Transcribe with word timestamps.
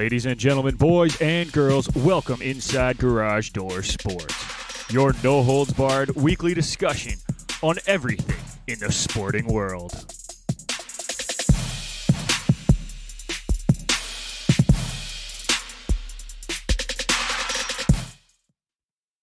Ladies 0.00 0.24
and 0.24 0.40
gentlemen, 0.40 0.76
boys 0.76 1.20
and 1.20 1.52
girls, 1.52 1.86
welcome 1.94 2.40
inside 2.40 2.96
Garage 2.96 3.50
Door 3.50 3.82
Sports, 3.82 4.90
your 4.90 5.12
no 5.22 5.42
holds 5.42 5.74
barred 5.74 6.16
weekly 6.16 6.54
discussion 6.54 7.18
on 7.60 7.76
everything 7.86 8.34
in 8.66 8.78
the 8.78 8.90
sporting 8.90 9.46
world. 9.46 9.92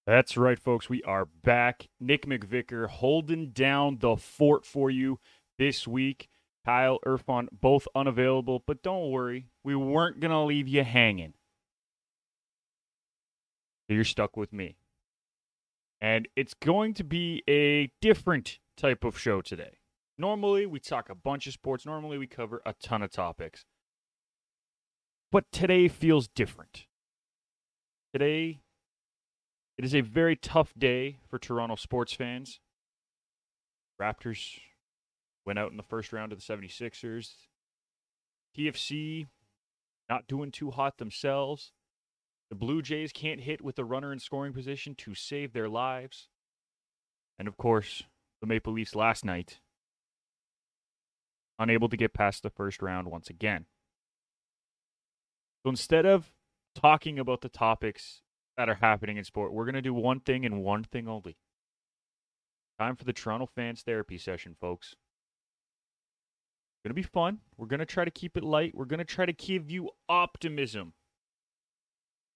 That's 0.05 0.37
right, 0.37 0.59
folks. 0.59 0.87
We 0.87 1.01
are 1.01 1.25
back. 1.25 1.87
Nick 1.99 2.27
McVicker 2.27 2.87
holding 2.87 3.49
down 3.49 3.97
the 3.97 4.15
fort 4.15 4.63
for 4.63 4.91
you 4.91 5.19
this 5.57 5.87
week. 5.87 6.29
Kyle 6.67 6.99
Irfan 7.05 7.47
both 7.49 7.87
unavailable, 7.95 8.61
but 8.67 8.83
don't 8.83 9.09
worry, 9.09 9.47
we 9.63 9.73
weren't 9.73 10.19
going 10.19 10.31
to 10.31 10.41
leave 10.41 10.67
you 10.67 10.83
hanging. 10.83 11.33
You're 13.87 14.03
stuck 14.03 14.35
with 14.35 14.51
me. 14.51 14.75
And 16.01 16.27
it's 16.35 16.53
going 16.53 16.93
to 16.95 17.05
be 17.05 17.41
a 17.47 17.89
different 18.01 18.59
type 18.75 19.05
of 19.05 19.17
show 19.17 19.41
today. 19.41 19.77
Normally, 20.17 20.65
we 20.65 20.81
talk 20.81 21.09
a 21.09 21.15
bunch 21.15 21.47
of 21.47 21.53
sports. 21.53 21.85
Normally, 21.85 22.17
we 22.17 22.27
cover 22.27 22.61
a 22.65 22.73
ton 22.73 23.01
of 23.01 23.11
topics. 23.11 23.63
But 25.31 25.45
today 25.53 25.87
feels 25.87 26.27
different. 26.27 26.85
Today, 28.11 28.59
it 29.77 29.85
is 29.85 29.95
a 29.95 30.01
very 30.01 30.35
tough 30.35 30.73
day 30.77 31.19
for 31.29 31.39
Toronto 31.39 31.77
sports 31.77 32.11
fans. 32.11 32.59
Raptors 34.01 34.59
went 35.47 35.57
out 35.57 35.71
in 35.71 35.77
the 35.77 35.83
first 35.83 36.11
round 36.11 36.33
of 36.33 36.45
the 36.45 36.53
76ers. 36.53 37.31
TFC 38.55 39.27
not 40.09 40.27
doing 40.27 40.51
too 40.51 40.71
hot 40.71 40.97
themselves. 40.97 41.71
The 42.49 42.55
Blue 42.55 42.81
Jays 42.81 43.11
can't 43.13 43.41
hit 43.41 43.61
with 43.61 43.79
a 43.79 43.85
runner 43.85 44.11
in 44.11 44.19
scoring 44.19 44.53
position 44.53 44.93
to 44.95 45.15
save 45.15 45.53
their 45.53 45.69
lives. 45.69 46.27
And 47.39 47.47
of 47.47 47.57
course, 47.57 48.03
the 48.41 48.47
Maple 48.47 48.73
Leafs 48.73 48.93
last 48.93 49.23
night 49.23 49.59
unable 51.59 51.89
to 51.89 51.97
get 51.97 52.13
past 52.13 52.43
the 52.43 52.49
first 52.49 52.81
round 52.81 53.07
once 53.07 53.29
again. 53.29 53.65
So 55.63 55.69
instead 55.69 56.05
of 56.05 56.31
talking 56.75 57.17
about 57.17 57.41
the 57.41 57.49
topics 57.49 58.21
that 58.57 58.69
are 58.69 58.75
happening 58.75 59.17
in 59.17 59.23
sport, 59.23 59.53
we're 59.53 59.65
going 59.65 59.75
to 59.75 59.81
do 59.81 59.93
one 59.93 60.19
thing 60.19 60.45
and 60.45 60.61
one 60.61 60.83
thing 60.83 61.07
only. 61.07 61.37
Time 62.79 62.95
for 62.95 63.05
the 63.05 63.13
Toronto 63.13 63.47
fans 63.55 63.81
therapy 63.81 64.17
session, 64.17 64.55
folks. 64.59 64.95
Going 66.87 66.95
to 66.95 67.01
be 67.01 67.13
fun. 67.13 67.39
We're 67.57 67.67
going 67.67 67.81
to 67.81 67.85
try 67.85 68.05
to 68.05 68.11
keep 68.11 68.37
it 68.37 68.45
light. 68.45 68.73
We're 68.73 68.85
going 68.85 68.99
to 68.99 69.03
try 69.03 69.25
to 69.25 69.33
give 69.33 69.69
you 69.69 69.89
optimism 70.07 70.93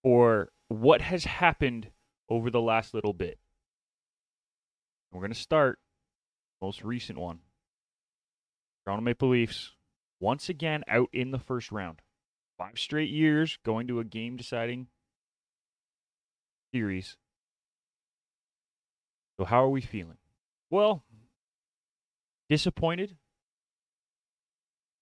for 0.03 0.49
what 0.67 0.99
has 0.99 1.23
happened 1.23 1.87
over 2.27 2.51
the 2.51 2.59
last 2.59 2.93
little 2.93 3.13
bit. 3.13 3.39
We're 5.09 5.21
going 5.21 5.31
to 5.31 5.39
start 5.39 5.79
most 6.61 6.83
recent 6.83 7.17
one. 7.17 7.39
Toronto 8.83 9.01
Maple 9.01 9.29
Leafs 9.29 9.71
once 10.19 10.49
again 10.49 10.83
out 10.85 11.07
in 11.13 11.31
the 11.31 11.39
first 11.39 11.71
round. 11.71 12.01
Five 12.57 12.77
straight 12.77 13.09
years 13.09 13.57
going 13.63 13.87
to 13.87 14.01
a 14.01 14.03
game 14.03 14.35
deciding 14.35 14.87
series. 16.73 17.15
So 19.39 19.45
how 19.45 19.63
are 19.63 19.69
we 19.69 19.79
feeling? 19.79 20.17
Well, 20.69 21.05
disappointed. 22.49 23.15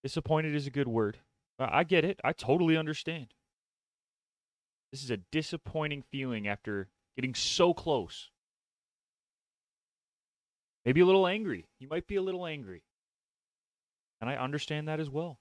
Disappointed 0.03 0.55
is 0.55 0.67
a 0.67 0.71
good 0.71 0.87
word. 0.87 1.19
I 1.59 1.83
get 1.83 2.05
it. 2.05 2.19
I 2.23 2.31
totally 2.31 2.77
understand. 2.77 3.33
This 4.91 5.03
is 5.03 5.11
a 5.11 5.17
disappointing 5.17 6.03
feeling 6.09 6.47
after 6.47 6.87
getting 7.15 7.35
so 7.35 7.73
close. 7.73 8.29
Maybe 10.85 11.01
a 11.01 11.05
little 11.05 11.27
angry. 11.27 11.67
You 11.79 11.87
might 11.89 12.07
be 12.07 12.15
a 12.15 12.21
little 12.21 12.45
angry. 12.45 12.83
And 14.21 14.29
I 14.29 14.35
understand 14.35 14.87
that 14.87 14.99
as 14.99 15.09
well. 15.09 15.39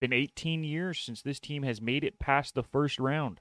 Been 0.00 0.12
18 0.12 0.62
years 0.62 0.98
since 1.00 1.22
this 1.22 1.40
team 1.40 1.62
has 1.62 1.80
made 1.80 2.04
it 2.04 2.18
past 2.18 2.54
the 2.54 2.62
first 2.62 2.98
round. 2.98 3.40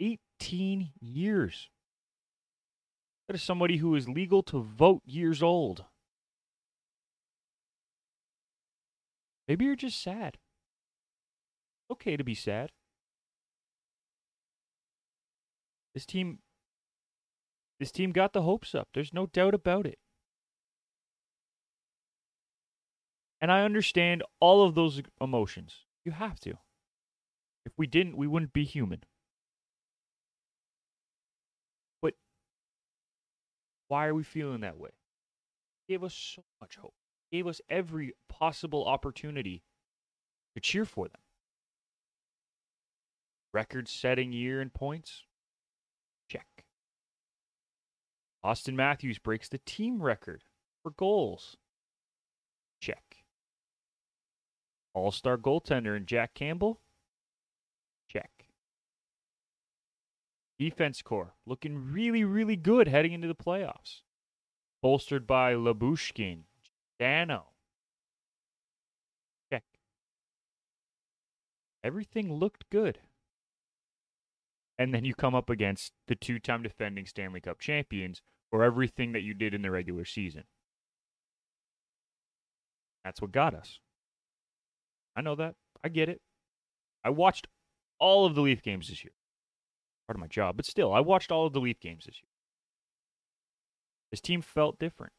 18 0.00 0.90
years. 1.00 1.68
That 3.26 3.34
is 3.34 3.42
somebody 3.42 3.78
who 3.78 3.94
is 3.94 4.08
legal 4.08 4.42
to 4.44 4.60
vote 4.60 5.02
years 5.04 5.42
old. 5.42 5.84
Maybe 9.48 9.64
you're 9.64 9.76
just 9.76 10.00
sad. 10.00 10.36
Okay 11.90 12.16
to 12.16 12.22
be 12.22 12.34
sad. 12.34 12.70
This 15.94 16.04
team 16.06 16.38
this 17.80 17.90
team 17.90 18.12
got 18.12 18.32
the 18.32 18.42
hopes 18.42 18.74
up. 18.74 18.88
There's 18.92 19.14
no 19.14 19.26
doubt 19.26 19.54
about 19.54 19.86
it. 19.86 19.98
And 23.40 23.50
I 23.50 23.62
understand 23.62 24.22
all 24.40 24.64
of 24.64 24.74
those 24.74 25.00
emotions. 25.20 25.86
You 26.04 26.12
have 26.12 26.40
to. 26.40 26.58
If 27.64 27.72
we 27.76 27.86
didn't, 27.86 28.16
we 28.16 28.26
wouldn't 28.26 28.52
be 28.52 28.64
human. 28.64 29.04
But 32.02 32.14
why 33.86 34.06
are 34.06 34.14
we 34.14 34.24
feeling 34.24 34.60
that 34.60 34.78
way? 34.78 34.90
gave 35.88 36.04
us 36.04 36.14
so 36.14 36.44
much 36.60 36.76
hope. 36.76 36.94
Gave 37.30 37.46
us 37.46 37.60
every 37.68 38.14
possible 38.28 38.86
opportunity 38.86 39.62
to 40.54 40.60
cheer 40.60 40.84
for 40.84 41.08
them. 41.08 41.20
Record 43.52 43.88
setting 43.88 44.32
year 44.32 44.60
in 44.60 44.70
points? 44.70 45.24
Check. 46.28 46.64
Auston 48.44 48.74
Matthews 48.74 49.18
breaks 49.18 49.48
the 49.48 49.58
team 49.58 50.02
record 50.02 50.44
for 50.82 50.90
goals. 50.90 51.56
Check. 52.80 53.24
All 54.94 55.10
star 55.10 55.36
goaltender 55.36 55.96
in 55.96 56.06
Jack 56.06 56.34
Campbell? 56.34 56.80
Check. 58.10 58.46
Defense 60.58 61.02
core 61.02 61.34
looking 61.46 61.92
really, 61.92 62.24
really 62.24 62.56
good 62.56 62.88
heading 62.88 63.12
into 63.12 63.28
the 63.28 63.34
playoffs. 63.34 64.02
Bolstered 64.82 65.26
by 65.26 65.54
Lyubushkin, 65.54 66.44
Dano. 66.98 67.46
Check. 69.52 69.64
Everything 71.84 72.32
looked 72.32 72.68
good. 72.70 72.98
And 74.78 74.94
then 74.94 75.04
you 75.04 75.14
come 75.14 75.34
up 75.34 75.50
against 75.50 75.92
the 76.06 76.14
two 76.14 76.38
time 76.38 76.62
defending 76.62 77.06
Stanley 77.06 77.40
Cup 77.40 77.58
champions 77.58 78.22
for 78.50 78.62
everything 78.62 79.12
that 79.12 79.22
you 79.22 79.34
did 79.34 79.54
in 79.54 79.62
the 79.62 79.70
regular 79.70 80.04
season. 80.04 80.44
That's 83.04 83.20
what 83.20 83.32
got 83.32 83.54
us. 83.54 83.80
I 85.16 85.20
know 85.20 85.34
that. 85.34 85.54
I 85.82 85.88
get 85.88 86.08
it. 86.08 86.20
I 87.04 87.10
watched 87.10 87.48
all 87.98 88.26
of 88.26 88.34
the 88.34 88.40
Leaf 88.40 88.62
games 88.62 88.88
this 88.88 89.02
year. 89.02 89.12
Part 90.06 90.16
of 90.16 90.20
my 90.20 90.26
job, 90.26 90.56
but 90.56 90.66
still, 90.66 90.92
I 90.92 91.00
watched 91.00 91.32
all 91.32 91.46
of 91.46 91.52
the 91.52 91.60
Leaf 91.60 91.80
games 91.80 92.06
this 92.06 92.16
year. 92.16 92.30
This 94.10 94.20
team 94.20 94.42
felt 94.42 94.78
different. 94.78 95.12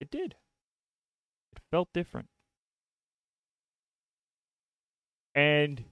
It 0.00 0.10
did. 0.10 0.36
Felt 1.70 1.88
different. 1.92 2.28
And 5.34 5.84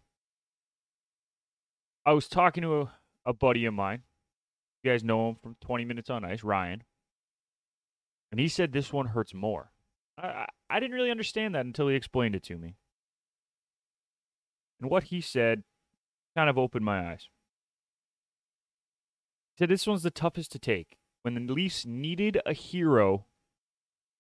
I 2.06 2.12
was 2.12 2.28
talking 2.28 2.62
to 2.62 2.82
a, 2.82 2.93
a 3.26 3.32
buddy 3.32 3.66
of 3.66 3.75
mine. 3.75 4.02
You 4.82 4.90
guys 4.90 5.05
know 5.05 5.31
him 5.31 5.37
from 5.43 5.56
20 5.61 5.84
Minutes 5.84 6.11
on 6.11 6.25
Ice, 6.25 6.43
Ryan. 6.43 6.82
And 8.31 8.40
he 8.40 8.49
said 8.49 8.72
this 8.72 8.93
one 8.93 9.06
hurts 9.06 9.34
more. 9.34 9.70
I, 10.19 10.46
I 10.69 10.81
didn't 10.81 10.96
really 10.96 11.11
understand 11.11 11.55
that 11.55 11.67
until 11.67 11.88
he 11.88 11.94
explained 11.94 12.34
it 12.34 12.43
to 12.44 12.56
me. 12.56 12.76
And 14.81 14.90
what 14.90 15.05
he 15.05 15.20
said 15.20 15.62
kind 16.37 16.50
of 16.50 16.58
opened 16.58 16.84
my 16.84 17.10
eyes. 17.10 17.28
He 19.55 19.62
said 19.62 19.69
this 19.69 19.87
one's 19.87 20.02
the 20.02 20.10
toughest 20.10 20.52
to 20.52 20.58
take. 20.58 20.96
When 21.22 21.46
the 21.46 21.52
Leafs 21.52 21.87
needed 21.87 22.40
a 22.44 22.52
hero, 22.52 23.26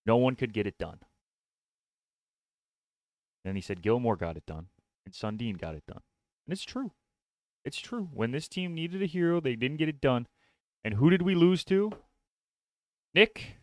no 0.06 0.16
one 0.16 0.36
could 0.36 0.52
get 0.52 0.66
it 0.66 0.78
done. 0.78 1.00
And 3.44 3.56
he 3.56 3.60
said 3.60 3.82
Gilmour 3.82 4.16
got 4.16 4.36
it 4.36 4.46
done, 4.46 4.68
and 5.04 5.14
Sundin 5.14 5.58
got 5.58 5.74
it 5.74 5.84
done. 5.86 6.00
And 6.46 6.52
it's 6.52 6.64
true. 6.64 6.92
It's 7.64 7.78
true. 7.78 8.08
When 8.12 8.30
this 8.30 8.48
team 8.48 8.74
needed 8.74 9.02
a 9.02 9.06
hero, 9.06 9.40
they 9.40 9.56
didn't 9.56 9.78
get 9.78 9.88
it 9.88 10.00
done. 10.00 10.26
And 10.82 10.94
who 10.94 11.10
did 11.10 11.22
we 11.22 11.34
lose 11.34 11.64
to? 11.64 11.92
Nick 13.14 13.58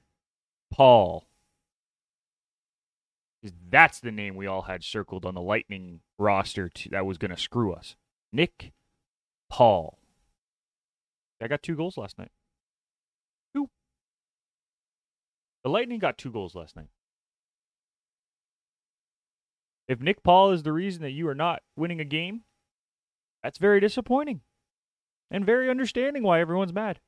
Paul. 0.71 1.27
That's 3.43 3.99
the 3.99 4.11
name 4.11 4.35
we 4.35 4.47
all 4.47 4.63
had 4.63 4.83
circled 4.83 5.25
on 5.25 5.33
the 5.33 5.41
Lightning 5.41 6.01
roster 6.19 6.69
to, 6.69 6.89
that 6.89 7.05
was 7.05 7.17
going 7.17 7.31
to 7.31 7.37
screw 7.37 7.73
us. 7.73 7.95
Nick 8.31 8.71
Paul. 9.49 9.97
I 11.41 11.47
got 11.47 11.63
two 11.63 11.75
goals 11.75 11.97
last 11.97 12.19
night. 12.19 12.31
Two. 13.55 13.69
The 15.63 15.69
Lightning 15.71 15.99
got 15.99 16.17
two 16.17 16.31
goals 16.31 16.53
last 16.53 16.75
night. 16.75 16.89
If 19.91 19.99
Nick 19.99 20.23
Paul 20.23 20.51
is 20.51 20.63
the 20.63 20.71
reason 20.71 21.01
that 21.01 21.11
you 21.11 21.27
are 21.27 21.35
not 21.35 21.63
winning 21.75 21.99
a 21.99 22.05
game, 22.05 22.43
That's 23.43 23.57
very 23.57 23.81
disappointing 23.81 24.39
and 25.29 25.45
very 25.45 25.69
understanding 25.69 26.23
why 26.23 26.39
everyone's 26.39 26.71
mad. 26.71 27.01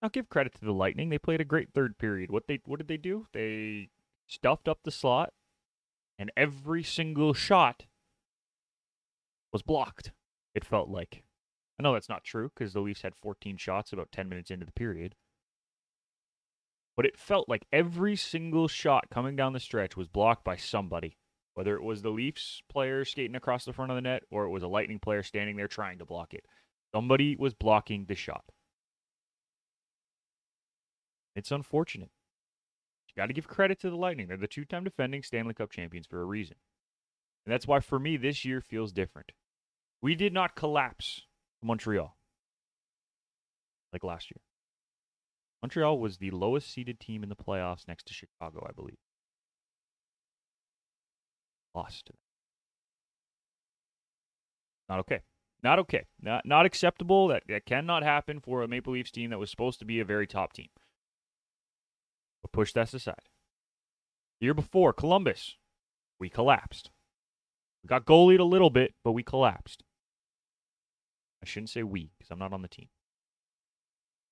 I'll 0.00 0.08
give 0.08 0.30
credit 0.30 0.54
to 0.54 0.64
the 0.64 0.72
Lightning. 0.72 1.10
They 1.10 1.18
played 1.18 1.42
a 1.42 1.44
great 1.44 1.74
third 1.74 1.98
period. 1.98 2.30
What 2.30 2.46
they 2.46 2.60
what 2.64 2.78
did 2.78 2.88
they 2.88 2.96
do? 2.96 3.26
They 3.34 3.90
stuffed 4.26 4.68
up 4.68 4.78
the 4.84 4.90
slot 4.90 5.34
and 6.18 6.32
every 6.34 6.82
single 6.82 7.34
shot 7.34 7.84
was 9.52 9.60
blocked. 9.60 10.12
It 10.54 10.64
felt 10.64 10.88
like. 10.88 11.24
I 11.78 11.82
know 11.82 11.92
that's 11.92 12.08
not 12.08 12.24
true 12.24 12.50
because 12.54 12.72
the 12.72 12.80
Leafs 12.80 13.02
had 13.02 13.16
14 13.20 13.58
shots 13.58 13.92
about 13.92 14.12
10 14.12 14.30
minutes 14.30 14.50
into 14.50 14.64
the 14.64 14.72
period. 14.72 15.14
But 16.96 17.06
it 17.06 17.18
felt 17.18 17.48
like 17.48 17.66
every 17.72 18.16
single 18.16 18.68
shot 18.68 19.10
coming 19.10 19.36
down 19.36 19.52
the 19.52 19.60
stretch 19.60 19.96
was 19.96 20.08
blocked 20.08 20.44
by 20.44 20.56
somebody. 20.56 21.16
Whether 21.54 21.76
it 21.76 21.82
was 21.82 22.02
the 22.02 22.10
Leafs 22.10 22.62
player 22.68 23.04
skating 23.04 23.36
across 23.36 23.64
the 23.64 23.72
front 23.72 23.90
of 23.90 23.96
the 23.96 24.02
net 24.02 24.24
or 24.30 24.44
it 24.44 24.50
was 24.50 24.62
a 24.62 24.68
Lightning 24.68 24.98
player 24.98 25.22
standing 25.22 25.56
there 25.56 25.68
trying 25.68 25.98
to 25.98 26.04
block 26.04 26.34
it. 26.34 26.44
Somebody 26.94 27.36
was 27.36 27.54
blocking 27.54 28.06
the 28.06 28.14
shot. 28.14 28.44
It's 31.36 31.50
unfortunate. 31.52 32.10
You 33.08 33.20
got 33.20 33.26
to 33.26 33.32
give 33.32 33.48
credit 33.48 33.80
to 33.80 33.90
the 33.90 33.96
Lightning. 33.96 34.28
They're 34.28 34.36
the 34.36 34.46
two 34.46 34.64
time 34.64 34.84
defending 34.84 35.22
Stanley 35.22 35.54
Cup 35.54 35.70
champions 35.70 36.06
for 36.06 36.20
a 36.20 36.24
reason. 36.24 36.56
And 37.46 37.52
that's 37.52 37.66
why, 37.66 37.80
for 37.80 37.98
me, 37.98 38.16
this 38.16 38.44
year 38.44 38.60
feels 38.60 38.92
different. 38.92 39.32
We 40.02 40.14
did 40.14 40.32
not 40.32 40.56
collapse 40.56 41.22
Montreal 41.62 42.16
like 43.92 44.04
last 44.04 44.30
year. 44.30 44.40
Montreal 45.64 45.98
was 45.98 46.18
the 46.18 46.30
lowest 46.30 46.70
seeded 46.70 47.00
team 47.00 47.22
in 47.22 47.30
the 47.30 47.34
playoffs 47.34 47.88
next 47.88 48.04
to 48.04 48.12
Chicago, 48.12 48.66
I 48.68 48.72
believe. 48.72 48.98
Lost. 51.74 52.04
To 52.04 52.12
them. 52.12 52.18
Not 54.90 54.98
okay. 54.98 55.22
Not 55.62 55.78
okay. 55.78 56.04
Not 56.20 56.44
not 56.44 56.66
acceptable. 56.66 57.28
That 57.28 57.44
that 57.48 57.64
cannot 57.64 58.02
happen 58.02 58.40
for 58.40 58.60
a 58.60 58.68
Maple 58.68 58.92
Leafs 58.92 59.10
team 59.10 59.30
that 59.30 59.38
was 59.38 59.50
supposed 59.50 59.78
to 59.78 59.86
be 59.86 60.00
a 60.00 60.04
very 60.04 60.26
top 60.26 60.52
team. 60.52 60.68
But 62.42 62.52
push 62.52 62.74
that 62.74 62.92
aside. 62.92 63.30
The 64.40 64.44
year 64.44 64.52
before, 64.52 64.92
Columbus, 64.92 65.56
we 66.20 66.28
collapsed. 66.28 66.90
We 67.82 67.88
got 67.88 68.04
goalied 68.04 68.38
a 68.38 68.44
little 68.44 68.68
bit, 68.68 68.92
but 69.02 69.12
we 69.12 69.22
collapsed. 69.22 69.82
I 71.42 71.46
shouldn't 71.46 71.70
say 71.70 71.82
we, 71.82 72.10
because 72.18 72.30
I'm 72.30 72.38
not 72.38 72.52
on 72.52 72.60
the 72.60 72.68
team. 72.68 72.88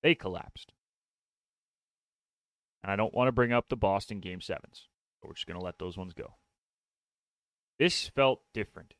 They 0.03 0.13
collapsed. 0.13 0.73
And 2.83 2.91
I 2.91 2.95
don't 2.95 3.13
want 3.13 3.29
to 3.29 3.31
bring 3.31 3.53
up 3.53 3.69
the 3.69 3.77
Boston 3.77 4.19
Game 4.19 4.39
7s, 4.39 4.87
but 5.21 5.27
we're 5.27 5.33
just 5.33 5.47
going 5.47 5.59
to 5.59 5.65
let 5.65 5.79
those 5.79 5.97
ones 5.97 6.13
go. 6.13 6.35
This 7.79 8.09
felt 8.09 8.41
different. 8.53 8.93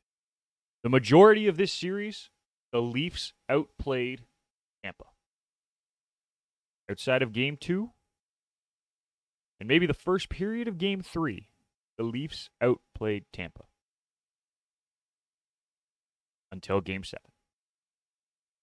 The 0.82 0.88
majority 0.88 1.46
of 1.46 1.56
this 1.56 1.72
series, 1.72 2.30
the 2.72 2.80
Leafs 2.80 3.34
outplayed 3.48 4.22
Tampa. 4.82 5.04
Outside 6.90 7.22
of 7.22 7.32
game 7.32 7.56
two, 7.56 7.90
and 9.60 9.68
maybe 9.68 9.86
the 9.86 9.94
first 9.94 10.28
period 10.28 10.68
of 10.68 10.78
game 10.78 11.00
three, 11.00 11.48
the 11.96 12.04
Leafs 12.04 12.50
outplayed 12.60 13.24
Tampa 13.32 13.64
until 16.50 16.80
game 16.80 17.04
seven. 17.04 17.30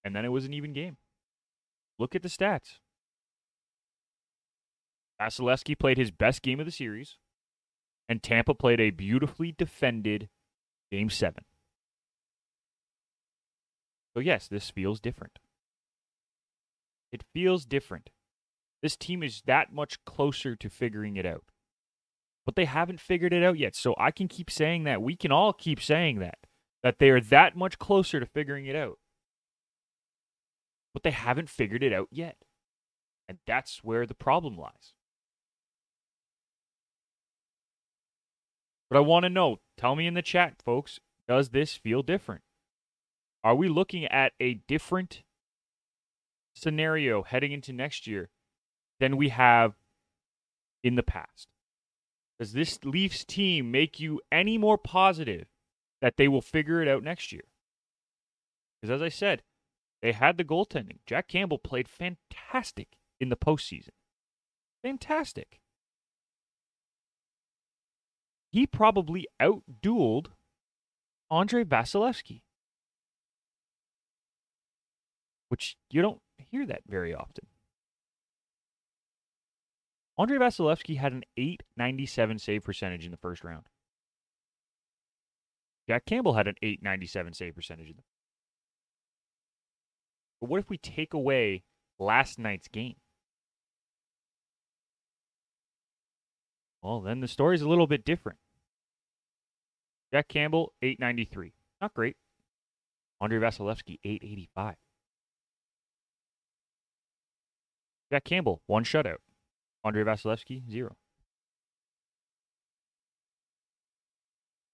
And 0.04 0.14
then 0.14 0.24
it 0.24 0.28
was 0.28 0.44
an 0.44 0.54
even 0.54 0.72
game. 0.72 0.96
Look 1.98 2.14
at 2.14 2.22
the 2.22 2.28
stats. 2.28 2.78
Vasilevskiy 5.22 5.78
played 5.78 5.98
his 5.98 6.10
best 6.10 6.42
game 6.42 6.58
of 6.58 6.66
the 6.66 6.72
series, 6.72 7.16
and 8.08 8.22
Tampa 8.22 8.54
played 8.54 8.80
a 8.80 8.90
beautifully 8.90 9.54
defended 9.56 10.28
game 10.90 11.10
seven. 11.10 11.44
So, 14.14 14.20
yes, 14.20 14.48
this 14.48 14.70
feels 14.70 15.00
different. 15.00 15.38
It 17.12 17.24
feels 17.32 17.64
different. 17.64 18.10
This 18.82 18.96
team 18.96 19.22
is 19.22 19.42
that 19.46 19.72
much 19.72 20.04
closer 20.04 20.56
to 20.56 20.68
figuring 20.68 21.16
it 21.16 21.24
out. 21.24 21.44
But 22.44 22.56
they 22.56 22.64
haven't 22.64 23.00
figured 23.00 23.32
it 23.32 23.44
out 23.44 23.58
yet. 23.58 23.76
So 23.76 23.94
I 23.98 24.10
can 24.10 24.26
keep 24.26 24.50
saying 24.50 24.84
that. 24.84 25.00
We 25.00 25.14
can 25.14 25.30
all 25.30 25.52
keep 25.52 25.80
saying 25.80 26.18
that. 26.18 26.38
That 26.82 26.98
they 26.98 27.10
are 27.10 27.20
that 27.20 27.56
much 27.56 27.78
closer 27.78 28.18
to 28.18 28.26
figuring 28.26 28.66
it 28.66 28.74
out. 28.74 28.98
But 30.92 31.04
they 31.04 31.12
haven't 31.12 31.48
figured 31.48 31.84
it 31.84 31.92
out 31.92 32.08
yet. 32.10 32.38
And 33.28 33.38
that's 33.46 33.84
where 33.84 34.04
the 34.04 34.14
problem 34.14 34.58
lies. 34.58 34.94
But 38.92 38.98
I 38.98 39.02
want 39.02 39.22
to 39.22 39.30
know 39.30 39.60
tell 39.78 39.96
me 39.96 40.06
in 40.06 40.12
the 40.12 40.20
chat, 40.20 40.60
folks, 40.62 41.00
does 41.26 41.48
this 41.48 41.74
feel 41.74 42.02
different? 42.02 42.42
Are 43.42 43.54
we 43.54 43.66
looking 43.70 44.04
at 44.04 44.34
a 44.38 44.60
different 44.68 45.22
scenario 46.54 47.22
heading 47.22 47.52
into 47.52 47.72
next 47.72 48.06
year 48.06 48.28
than 49.00 49.16
we 49.16 49.30
have 49.30 49.76
in 50.84 50.96
the 50.96 51.02
past? 51.02 51.48
Does 52.38 52.52
this 52.52 52.84
Leafs 52.84 53.24
team 53.24 53.70
make 53.70 53.98
you 53.98 54.20
any 54.30 54.58
more 54.58 54.76
positive 54.76 55.46
that 56.02 56.18
they 56.18 56.28
will 56.28 56.42
figure 56.42 56.82
it 56.82 56.88
out 56.88 57.02
next 57.02 57.32
year? 57.32 57.44
Because 58.82 58.94
as 58.94 59.00
I 59.00 59.08
said, 59.08 59.42
they 60.02 60.12
had 60.12 60.36
the 60.36 60.44
goaltending. 60.44 60.98
Jack 61.06 61.28
Campbell 61.28 61.58
played 61.58 61.88
fantastic 61.88 62.88
in 63.18 63.30
the 63.30 63.36
postseason. 63.38 63.94
Fantastic. 64.82 65.61
He 68.52 68.66
probably 68.66 69.26
outdueled 69.40 70.26
Andrei 71.30 71.64
Vasilevskiy, 71.64 72.42
which 75.48 75.78
you 75.90 76.02
don't 76.02 76.20
hear 76.36 76.66
that 76.66 76.82
very 76.86 77.14
often. 77.14 77.46
Andrei 80.18 80.36
Vasilevskiy 80.36 80.98
had 80.98 81.12
an 81.12 81.24
897 81.38 82.38
save 82.38 82.62
percentage 82.62 83.06
in 83.06 83.10
the 83.10 83.16
first 83.16 83.42
round. 83.42 83.64
Jack 85.88 86.04
Campbell 86.04 86.34
had 86.34 86.46
an 86.46 86.56
897 86.62 87.32
save 87.32 87.54
percentage 87.54 87.88
in 87.88 87.96
the 87.96 88.02
But 90.40 90.50
what 90.50 90.60
if 90.60 90.68
we 90.68 90.76
take 90.76 91.14
away 91.14 91.62
last 91.98 92.38
night's 92.38 92.68
game? 92.68 92.96
Well, 96.82 97.00
then 97.00 97.20
the 97.20 97.28
story's 97.28 97.62
a 97.62 97.68
little 97.68 97.86
bit 97.86 98.04
different. 98.04 98.38
Jack 100.12 100.28
Campbell, 100.28 100.72
893. 100.82 101.54
Not 101.80 101.94
great. 101.94 102.16
Andrei 103.20 103.38
Vasilevskiy, 103.38 103.98
885. 104.04 104.74
Jack 108.10 108.24
Campbell, 108.24 108.62
one 108.66 108.84
shutout. 108.84 109.18
Andrei 109.84 110.04
Vasilevskiy, 110.04 110.68
zero. 110.70 110.96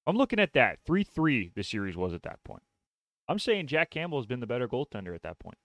I'm 0.07 0.17
looking 0.17 0.41
at 0.41 0.55
that. 0.55 0.79
3 0.87 1.05
3 1.05 1.53
the 1.55 1.63
series 1.63 1.97
was 1.97 2.15
at 2.15 2.23
that 2.23 2.43
point. 2.43 2.63
I'm 3.29 3.39
saying 3.39 3.67
Jack 3.67 3.91
Campbell 3.91 4.19
has 4.19 4.27
been 4.27 4.41
the 4.41 4.47
better 4.47 4.67
goaltender 4.67 5.15
at 5.15 5.23
that 5.23 5.39
point. 5.39 5.59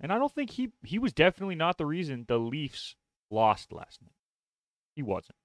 And 0.00 0.12
I 0.12 0.18
don't 0.18 0.32
think 0.32 0.50
he 0.52 0.70
he 0.84 0.98
was 0.98 1.12
definitely 1.12 1.56
not 1.56 1.76
the 1.76 1.84
reason 1.84 2.24
the 2.26 2.38
Leafs 2.38 2.94
lost 3.30 3.72
last 3.72 4.00
night. 4.00 4.12
He 4.94 5.02
wasn't. 5.02 5.36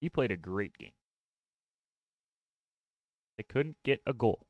He 0.00 0.08
played 0.08 0.30
a 0.30 0.36
great 0.36 0.76
game. 0.78 0.92
They 3.36 3.44
couldn't 3.44 3.76
get 3.84 4.00
a 4.06 4.12
goal. 4.12 4.46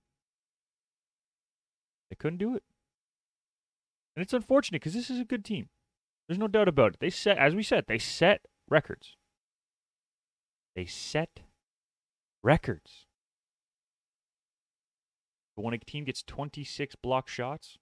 They 2.11 2.17
couldn't 2.17 2.39
do 2.39 2.57
it. 2.57 2.63
And 4.17 4.23
it's 4.23 4.33
unfortunate 4.33 4.81
because 4.81 4.95
this 4.95 5.11
is 5.11 5.21
a 5.21 5.25
good 5.25 5.45
team. 5.45 5.69
There's 6.27 6.39
no 6.39 6.49
doubt 6.49 6.69
about 6.69 6.95
it. 6.95 7.01
They 7.01 7.11
set, 7.11 7.39
as 7.39 7.55
we 7.55 7.63
said, 7.63 7.85
they 7.87 7.99
set 7.99 8.43
records. 8.69 9.17
They 10.75 10.87
set 10.87 11.41
records. 12.43 13.07
But 15.57 15.65
when 15.65 15.75
a 15.75 15.79
team 15.79 16.05
gets 16.05 16.23
26 16.23 16.97
block 16.97 17.29
shots, 17.29 17.79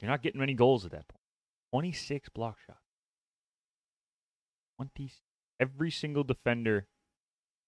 you're 0.00 0.10
not 0.10 0.22
getting 0.22 0.40
many 0.40 0.54
goals 0.54 0.84
at 0.84 0.92
that 0.92 1.08
point. 1.08 1.20
26 1.72 2.28
block 2.30 2.58
shots. 2.66 2.83
20. 4.76 5.10
Every 5.60 5.90
single 5.90 6.24
defender 6.24 6.86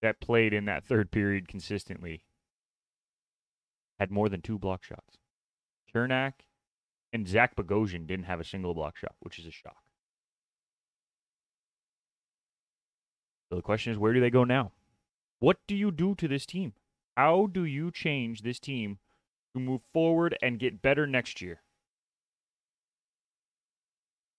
that 0.01 0.19
played 0.19 0.53
in 0.53 0.65
that 0.65 0.85
third 0.85 1.11
period 1.11 1.47
consistently 1.47 2.23
had 3.99 4.11
more 4.11 4.29
than 4.29 4.41
two 4.41 4.59
block 4.59 4.83
shots. 4.83 5.17
Cernak 5.93 6.33
and 7.13 7.27
Zach 7.27 7.55
Bogosian 7.55 8.05
didn't 8.05 8.25
have 8.25 8.39
a 8.39 8.45
single 8.45 8.73
block 8.73 8.97
shot, 8.97 9.15
which 9.19 9.39
is 9.39 9.45
a 9.45 9.51
shock. 9.51 9.77
So 13.49 13.55
the 13.55 13.61
question 13.61 13.93
is, 13.93 13.97
where 13.97 14.13
do 14.13 14.19
they 14.19 14.29
go 14.29 14.43
now? 14.43 14.73
What 15.39 15.57
do 15.67 15.75
you 15.75 15.91
do 15.91 16.15
to 16.15 16.27
this 16.27 16.45
team? 16.45 16.73
How 17.15 17.47
do 17.47 17.63
you 17.63 17.91
change 17.91 18.41
this 18.41 18.59
team 18.59 18.99
to 19.53 19.59
move 19.59 19.81
forward 19.93 20.37
and 20.41 20.59
get 20.59 20.81
better 20.81 21.07
next 21.07 21.41
year? 21.41 21.61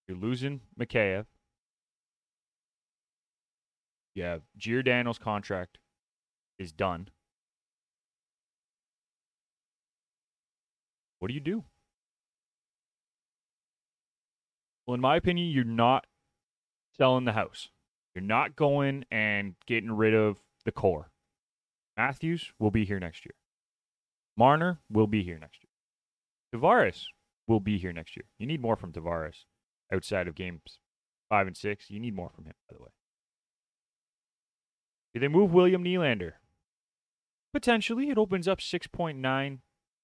You're 0.07 0.19
losing 0.19 0.61
Mikheyev. 0.79 1.27
You 4.19 4.25
have 4.25 4.43
Giordano's 4.57 5.17
contract 5.17 5.79
is 6.59 6.73
done. 6.73 7.07
What 11.21 11.29
do 11.29 11.35
you 11.35 11.41
do? 11.41 11.63
Well, 14.85 14.97
in 14.97 15.01
my 15.01 15.15
opinion, 15.15 15.51
you're 15.51 15.63
not 15.63 16.09
selling 16.97 17.27
the 17.27 17.33
house. 17.35 17.69
You're 18.13 18.25
not 18.25 18.57
going 18.57 19.05
and 19.09 19.55
getting 19.67 19.93
rid 19.93 20.15
of 20.15 20.39
the 20.65 20.73
core. 20.73 21.13
Matthews 21.97 22.51
will 22.59 22.73
be 22.73 22.85
here 22.85 22.99
next 22.99 23.25
year. 23.25 23.37
Marner 24.37 24.81
will 24.91 25.07
be 25.07 25.23
here 25.23 25.39
next 25.39 25.61
year. 25.63 25.71
Tavares 26.61 27.05
will 27.47 27.61
be 27.61 27.79
here 27.79 27.93
next 27.93 28.17
year. 28.17 28.25
You 28.37 28.49
need 28.49 28.61
more 28.61 28.75
from 28.75 28.91
Tavares 28.91 29.45
outside 29.93 30.27
of 30.27 30.35
games 30.35 30.81
five 31.29 31.47
and 31.47 31.57
six. 31.57 31.89
You 31.89 32.01
need 32.01 32.17
more 32.17 32.31
from 32.35 32.47
him, 32.47 32.55
by 32.69 32.75
the 32.77 32.83
way. 32.83 32.91
Do 35.15 35.21
they 35.21 35.29
move 35.29 35.53
William 35.53 35.85
Nylander? 35.85 36.33
Potentially. 37.53 38.11
It 38.11 38.19
opens 38.19 38.47
up 38.47 38.61
6.9, 38.61 39.59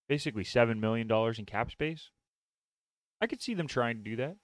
basically 0.08 0.44
$7 0.44 0.78
million 0.78 1.10
in 1.38 1.44
cap 1.44 1.70
space. 1.70 2.10
I 3.20 3.26
could 3.26 3.42
see 3.42 3.54
them 3.54 3.68
trying 3.68 3.96
to 3.96 4.02
do 4.02 4.16
that. 4.16 4.36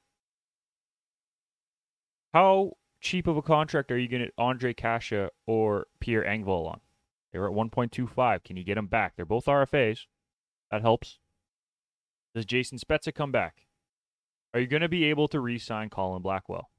How 2.32 2.72
cheap 3.00 3.26
of 3.26 3.36
a 3.36 3.42
contract 3.42 3.90
are 3.90 3.98
you 3.98 4.08
going 4.08 4.22
to 4.22 4.32
Ondrej 4.38 4.76
Kase 4.76 5.30
or 5.46 5.86
Pierre 6.00 6.24
Engvall 6.24 6.68
on? 6.68 6.80
They 7.32 7.38
were 7.38 7.50
at 7.50 7.56
1.25. 7.56 8.44
Can 8.44 8.56
you 8.56 8.64
get 8.64 8.74
them 8.76 8.86
back? 8.86 9.14
They're 9.16 9.24
both 9.24 9.46
RFAs. 9.46 10.06
That 10.70 10.82
helps. 10.82 11.18
Does 12.34 12.44
Jason 12.44 12.78
Spezza 12.78 13.14
come 13.14 13.32
back? 13.32 13.66
Are 14.54 14.60
you 14.60 14.66
going 14.66 14.82
to 14.82 14.88
be 14.88 15.04
able 15.04 15.28
to 15.28 15.40
re 15.40 15.58
sign 15.58 15.90
Colin 15.90 16.22
Blackwell? 16.22 16.70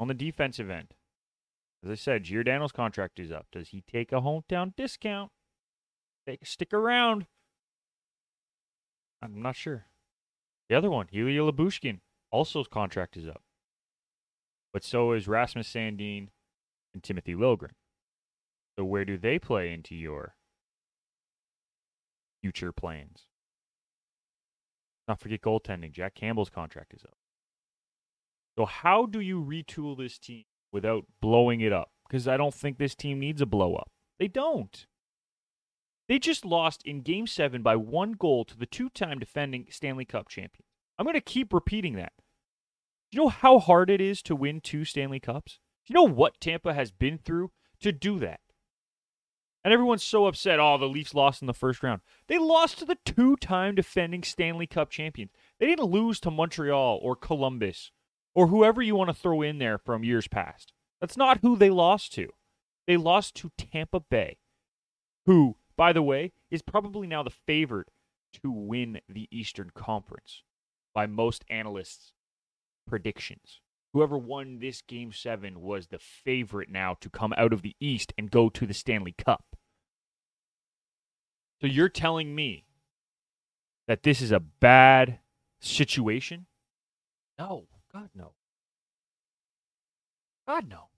On 0.00 0.08
the 0.08 0.14
defensive 0.14 0.70
end, 0.70 0.94
as 1.84 1.90
I 1.90 1.94
said, 1.94 2.24
Giordano's 2.24 2.72
contract 2.72 3.20
is 3.20 3.30
up. 3.30 3.46
Does 3.52 3.68
he 3.68 3.82
take 3.82 4.12
a 4.12 4.16
hometown 4.16 4.74
discount? 4.76 5.30
Take, 6.26 6.44
stick 6.44 6.72
around. 6.72 7.26
I'm 9.22 9.40
not 9.40 9.56
sure. 9.56 9.86
The 10.68 10.76
other 10.76 10.90
one, 10.90 11.06
Ilya 11.12 11.40
Lyubushkin, 11.42 12.00
also 12.30 12.60
his 12.60 12.68
contract 12.68 13.16
is 13.16 13.28
up. 13.28 13.42
But 14.72 14.84
so 14.84 15.12
is 15.12 15.28
Rasmus 15.28 15.72
Sandin 15.72 16.28
and 16.92 17.02
Timothy 17.02 17.34
Liljegren. 17.34 17.72
So 18.78 18.84
where 18.84 19.04
do 19.04 19.16
they 19.16 19.38
play 19.38 19.72
into 19.72 19.94
your 19.94 20.34
future 22.42 22.72
plans? 22.72 23.26
Not 25.06 25.20
forget 25.20 25.40
goaltending. 25.40 25.92
Jack 25.92 26.14
Campbell's 26.14 26.50
contract 26.50 26.92
is 26.92 27.02
up. 27.02 27.16
So 28.58 28.66
how 28.66 29.06
do 29.06 29.20
you 29.20 29.42
retool 29.42 29.96
this 29.96 30.18
team 30.18 30.44
without 30.72 31.04
blowing 31.20 31.60
it 31.60 31.72
up? 31.72 31.90
Because 32.08 32.26
I 32.26 32.36
don't 32.36 32.54
think 32.54 32.78
this 32.78 32.94
team 32.94 33.18
needs 33.18 33.40
a 33.40 33.46
blow 33.46 33.74
up. 33.74 33.90
They 34.18 34.28
don't. 34.28 34.86
They 36.08 36.18
just 36.18 36.44
lost 36.44 36.82
in 36.84 37.02
game 37.02 37.26
seven 37.26 37.62
by 37.62 37.76
one 37.76 38.12
goal 38.12 38.44
to 38.46 38.56
the 38.56 38.66
two 38.66 38.88
time 38.88 39.18
defending 39.18 39.66
Stanley 39.70 40.06
Cup 40.06 40.28
champion. 40.28 40.64
I'm 40.98 41.04
going 41.04 41.14
to 41.14 41.20
keep 41.20 41.52
repeating 41.52 41.94
that. 41.96 42.12
Do 43.10 43.16
you 43.16 43.22
know 43.24 43.28
how 43.28 43.58
hard 43.58 43.90
it 43.90 44.00
is 44.00 44.22
to 44.22 44.34
win 44.34 44.60
two 44.60 44.84
Stanley 44.84 45.20
Cups? 45.20 45.60
Do 45.86 45.92
you 45.92 45.94
know 45.94 46.12
what 46.12 46.40
Tampa 46.40 46.74
has 46.74 46.90
been 46.90 47.18
through 47.18 47.50
to 47.80 47.92
do 47.92 48.18
that? 48.18 48.40
And 49.64 49.72
everyone's 49.72 50.02
so 50.02 50.26
upset. 50.26 50.60
Oh, 50.60 50.78
the 50.78 50.86
Leafs 50.86 51.14
lost 51.14 51.42
in 51.42 51.46
the 51.46 51.54
first 51.54 51.82
round. 51.82 52.00
They 52.26 52.38
lost 52.38 52.78
to 52.78 52.84
the 52.84 52.98
two 53.04 53.36
time 53.36 53.74
defending 53.74 54.22
Stanley 54.22 54.66
Cup 54.66 54.90
champions. 54.90 55.32
They 55.58 55.66
didn't 55.66 55.90
lose 55.90 56.20
to 56.20 56.30
Montreal 56.30 56.98
or 57.02 57.16
Columbus 57.16 57.90
or 58.34 58.48
whoever 58.48 58.80
you 58.82 58.94
want 58.94 59.08
to 59.08 59.14
throw 59.14 59.42
in 59.42 59.58
there 59.58 59.78
from 59.78 60.04
years 60.04 60.28
past. 60.28 60.72
That's 61.00 61.16
not 61.16 61.40
who 61.42 61.56
they 61.56 61.70
lost 61.70 62.12
to. 62.14 62.28
They 62.86 62.96
lost 62.96 63.34
to 63.36 63.50
Tampa 63.56 64.00
Bay, 64.00 64.38
who, 65.26 65.56
by 65.76 65.92
the 65.92 66.02
way, 66.02 66.32
is 66.50 66.62
probably 66.62 67.06
now 67.06 67.22
the 67.22 67.30
favorite 67.30 67.88
to 68.42 68.50
win 68.50 69.00
the 69.08 69.28
Eastern 69.30 69.70
Conference 69.74 70.42
by 70.94 71.06
most 71.06 71.44
analysts' 71.48 72.12
predictions. 72.86 73.60
Whoever 73.92 74.18
won 74.18 74.58
this 74.58 74.82
game 74.82 75.12
seven 75.12 75.60
was 75.60 75.86
the 75.86 75.98
favorite 75.98 76.70
now 76.70 76.96
to 77.00 77.08
come 77.10 77.34
out 77.36 77.52
of 77.52 77.62
the 77.62 77.76
East 77.80 78.12
and 78.18 78.30
go 78.30 78.48
to 78.48 78.66
the 78.66 78.74
Stanley 78.74 79.14
Cup. 79.16 79.44
So 81.60 81.66
you're 81.66 81.88
telling 81.88 82.34
me 82.34 82.64
that 83.86 84.02
this 84.02 84.20
is 84.20 84.30
a 84.30 84.40
bad 84.40 85.18
situation? 85.60 86.46
No, 87.38 87.66
God, 87.92 88.10
no. 88.14 88.32
God, 90.46 90.68
no. 90.68 90.88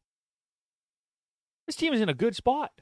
This 1.67 1.77
team 1.77 1.93
is 1.93 2.01
in 2.01 2.09
a 2.09 2.15
good 2.15 2.35
spot. 2.35 2.73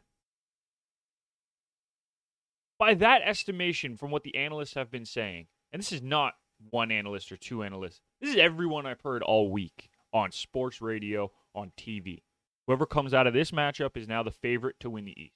By 2.78 2.94
that 2.94 3.22
estimation, 3.24 3.96
from 3.96 4.10
what 4.10 4.22
the 4.22 4.36
analysts 4.36 4.74
have 4.74 4.90
been 4.90 5.04
saying, 5.04 5.46
and 5.72 5.80
this 5.80 5.92
is 5.92 6.02
not 6.02 6.34
one 6.70 6.90
analyst 6.90 7.32
or 7.32 7.36
two 7.36 7.62
analysts, 7.62 8.00
this 8.20 8.30
is 8.30 8.36
everyone 8.36 8.86
I've 8.86 9.00
heard 9.00 9.22
all 9.22 9.50
week 9.50 9.90
on 10.12 10.32
sports 10.32 10.80
radio, 10.80 11.30
on 11.54 11.72
TV. 11.76 12.22
Whoever 12.66 12.86
comes 12.86 13.12
out 13.12 13.26
of 13.26 13.34
this 13.34 13.50
matchup 13.50 13.96
is 13.96 14.06
now 14.06 14.22
the 14.22 14.30
favorite 14.30 14.78
to 14.80 14.90
win 14.90 15.04
the 15.04 15.20
East. 15.20 15.34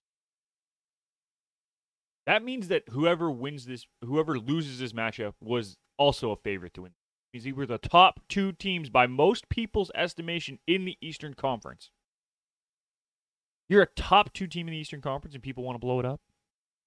That 2.26 2.44
means 2.44 2.68
that 2.68 2.84
whoever 2.90 3.30
wins 3.30 3.66
this, 3.66 3.86
whoever 4.04 4.38
loses 4.38 4.78
this 4.78 4.92
matchup 4.92 5.34
was 5.40 5.76
also 5.98 6.30
a 6.30 6.36
favorite 6.36 6.74
to 6.74 6.82
win. 6.82 6.92
Means 7.32 7.44
they 7.44 7.52
were 7.52 7.66
the 7.66 7.78
top 7.78 8.20
two 8.28 8.52
teams 8.52 8.90
by 8.90 9.06
most 9.06 9.48
people's 9.48 9.90
estimation 9.94 10.58
in 10.66 10.84
the 10.84 10.98
Eastern 11.00 11.34
Conference. 11.34 11.90
You're 13.68 13.82
a 13.82 13.86
top 13.86 14.34
two 14.34 14.46
team 14.46 14.68
in 14.68 14.72
the 14.72 14.78
Eastern 14.78 15.00
Conference 15.00 15.34
and 15.34 15.42
people 15.42 15.64
want 15.64 15.76
to 15.76 15.80
blow 15.80 15.98
it 15.98 16.04
up? 16.04 16.20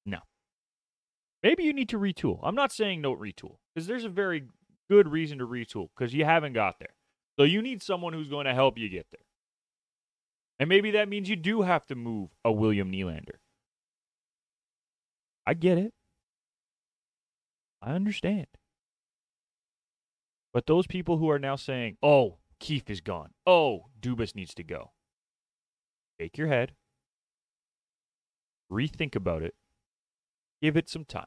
No. 0.05 0.19
Maybe 1.41 1.63
you 1.63 1.73
need 1.73 1.89
to 1.89 1.97
retool. 1.97 2.39
I'm 2.43 2.55
not 2.55 2.71
saying 2.71 3.01
no 3.01 3.15
retool 3.15 3.57
because 3.73 3.87
there's 3.87 4.05
a 4.05 4.09
very 4.09 4.43
good 4.89 5.07
reason 5.07 5.39
to 5.39 5.47
retool 5.47 5.89
because 5.97 6.13
you 6.13 6.25
haven't 6.25 6.53
got 6.53 6.77
there. 6.79 6.93
So 7.39 7.43
you 7.43 7.61
need 7.61 7.81
someone 7.81 8.13
who's 8.13 8.29
going 8.29 8.45
to 8.45 8.53
help 8.53 8.77
you 8.77 8.87
get 8.87 9.07
there. 9.11 9.25
And 10.59 10.69
maybe 10.69 10.91
that 10.91 11.09
means 11.09 11.27
you 11.27 11.35
do 11.35 11.63
have 11.63 11.85
to 11.87 11.95
move 11.95 12.29
a 12.45 12.51
William 12.51 12.91
Nylander. 12.91 13.39
I 15.45 15.53
get 15.53 15.77
it. 15.77 15.93
I 17.81 17.91
understand. 17.91 18.47
But 20.55 20.67
those 20.67 20.87
people 20.87 21.17
who 21.17 21.29
are 21.29 21.37
now 21.37 21.57
saying, 21.57 21.97
oh, 22.01 22.37
Keefe 22.61 22.89
is 22.89 23.01
gone. 23.01 23.31
Oh, 23.45 23.87
Dubas 23.99 24.35
needs 24.35 24.53
to 24.53 24.63
go. 24.63 24.93
Take 26.17 26.37
your 26.37 26.47
head, 26.47 26.71
rethink 28.71 29.17
about 29.17 29.43
it, 29.43 29.53
give 30.61 30.77
it 30.77 30.87
some 30.87 31.03
time, 31.03 31.25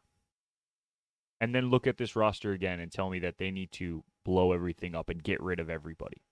and 1.42 1.54
then 1.54 1.68
look 1.68 1.86
at 1.86 1.98
this 1.98 2.16
roster 2.16 2.52
again 2.52 2.80
and 2.80 2.90
tell 2.90 3.10
me 3.10 3.18
that 3.18 3.36
they 3.36 3.50
need 3.50 3.70
to 3.72 4.02
blow 4.24 4.52
everything 4.52 4.94
up 4.94 5.10
and 5.10 5.22
get 5.22 5.42
rid 5.42 5.60
of 5.60 5.68
everybody. 5.68 6.22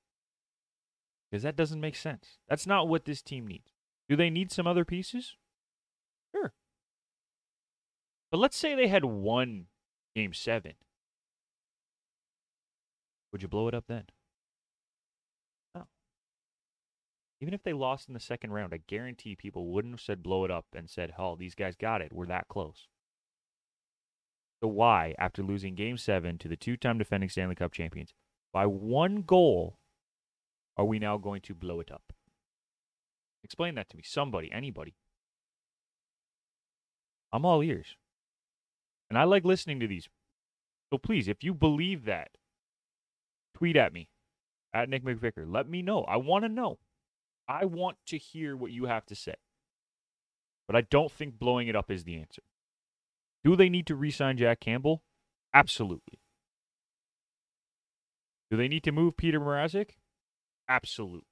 Because 1.31 1.43
that 1.43 1.55
doesn't 1.55 1.83
make 1.83 1.97
sense. 1.97 2.39
That's 2.49 2.67
not 2.67 2.89
what 2.89 3.05
this 3.05 3.21
team 3.21 3.47
needs. 3.47 3.73
Do 4.09 4.17
they 4.17 4.31
need 4.31 4.51
some 4.51 4.67
other 4.67 4.87
pieces? 4.87 5.37
Sure. 6.35 6.55
But 8.31 8.39
let's 8.39 8.57
say 8.57 8.75
they 8.75 8.89
had 8.89 9.05
won 9.05 9.67
game 10.15 10.33
seven. 10.33 10.77
Would 13.37 13.43
you 13.43 13.49
blow 13.49 13.69
it 13.69 13.75
up 13.75 13.85
then? 13.87 14.05
No. 15.75 15.83
Even 17.43 17.53
if 17.53 17.63
they 17.63 17.75
lost 17.75 18.09
in 18.09 18.15
the 18.15 18.19
second 18.19 18.51
round, 18.51 18.73
I 18.73 18.81
guarantee 18.87 19.37
people 19.37 19.67
wouldn't 19.67 19.93
have 19.93 20.01
said 20.01 20.23
blow 20.23 20.47
it 20.47 20.51
up 20.51 20.65
and 20.75 20.89
said, 20.89 21.13
oh, 21.19 21.37
these 21.37 21.55
guys 21.55 21.77
got 21.77 22.01
it. 22.01 22.15
We're 22.15 22.25
that 22.29 22.49
close. 22.49 22.89
So 24.63 24.69
why, 24.69 25.15
after 25.19 25.43
losing 25.43 25.75
game 25.75 25.99
seven 25.99 26.39
to 26.39 26.49
the 26.49 26.57
two 26.57 26.79
time 26.79 26.97
defending 26.97 27.29
Stanley 27.29 27.57
Cup 27.57 27.73
champions, 27.73 28.15
by 28.55 28.65
one 28.65 29.21
goal, 29.21 29.77
are 30.79 30.87
we 30.87 30.99
now 30.99 31.19
going 31.19 31.43
to 31.43 31.55
blow 31.55 31.79
it 31.81 31.93
up? 31.93 32.15
Explain 33.45 33.75
that 33.75 33.91
to 33.91 33.99
me. 33.99 34.03
Somebody, 34.03 34.51
anybody. 34.51 34.95
I'm 37.35 37.45
all 37.45 37.63
ears. 37.63 37.97
And 39.11 39.19
I 39.19 39.25
like 39.25 39.45
listening 39.45 39.79
to 39.81 39.87
these. 39.87 40.09
So 40.91 40.97
please, 40.97 41.29
if 41.29 41.45
you 41.45 41.53
believe 41.53 42.07
that, 42.07 42.31
tweet 43.57 43.77
at 43.77 43.93
me 43.93 44.09
at 44.75 44.89
Nick 44.89 45.05
McVicker. 45.05 45.45
Let 45.47 45.69
me 45.69 45.81
know. 45.83 46.03
I 46.03 46.19
want 46.19 46.45
to 46.45 46.49
know. 46.49 46.79
I 47.49 47.65
want 47.65 47.97
to 48.09 48.19
hear 48.19 48.57
what 48.57 48.71
you 48.71 48.87
have 48.87 49.07
to 49.07 49.15
say. 49.15 49.35
But 50.67 50.77
I 50.77 50.83
don't 50.83 51.11
think 51.11 51.39
blowing 51.39 51.69
it 51.69 51.77
up 51.77 51.91
is 51.91 52.05
the 52.05 52.17
answer. 52.17 52.43
Do 53.45 53.57
they 53.57 53.69
need 53.69 53.87
to 53.87 53.95
re 53.95 54.11
sign 54.11 54.37
Jack 54.37 54.61
Campbell? 54.61 55.03
Absolutely. 55.55 56.19
Do 58.51 58.57
they 58.57 58.69
need 58.69 58.85
to 58.85 58.93
move 58.93 59.17
Petr 59.17 59.41
Mrazek? 59.41 59.93
Absolutely. 60.69 61.23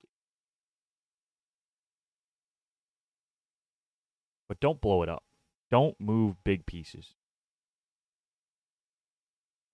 But 4.49 4.61
don't 4.61 4.81
blow 4.81 5.03
it 5.03 5.09
up. 5.09 5.25
Don't 5.71 6.01
move 6.01 6.37
big 6.45 6.67
pieces. 6.67 7.15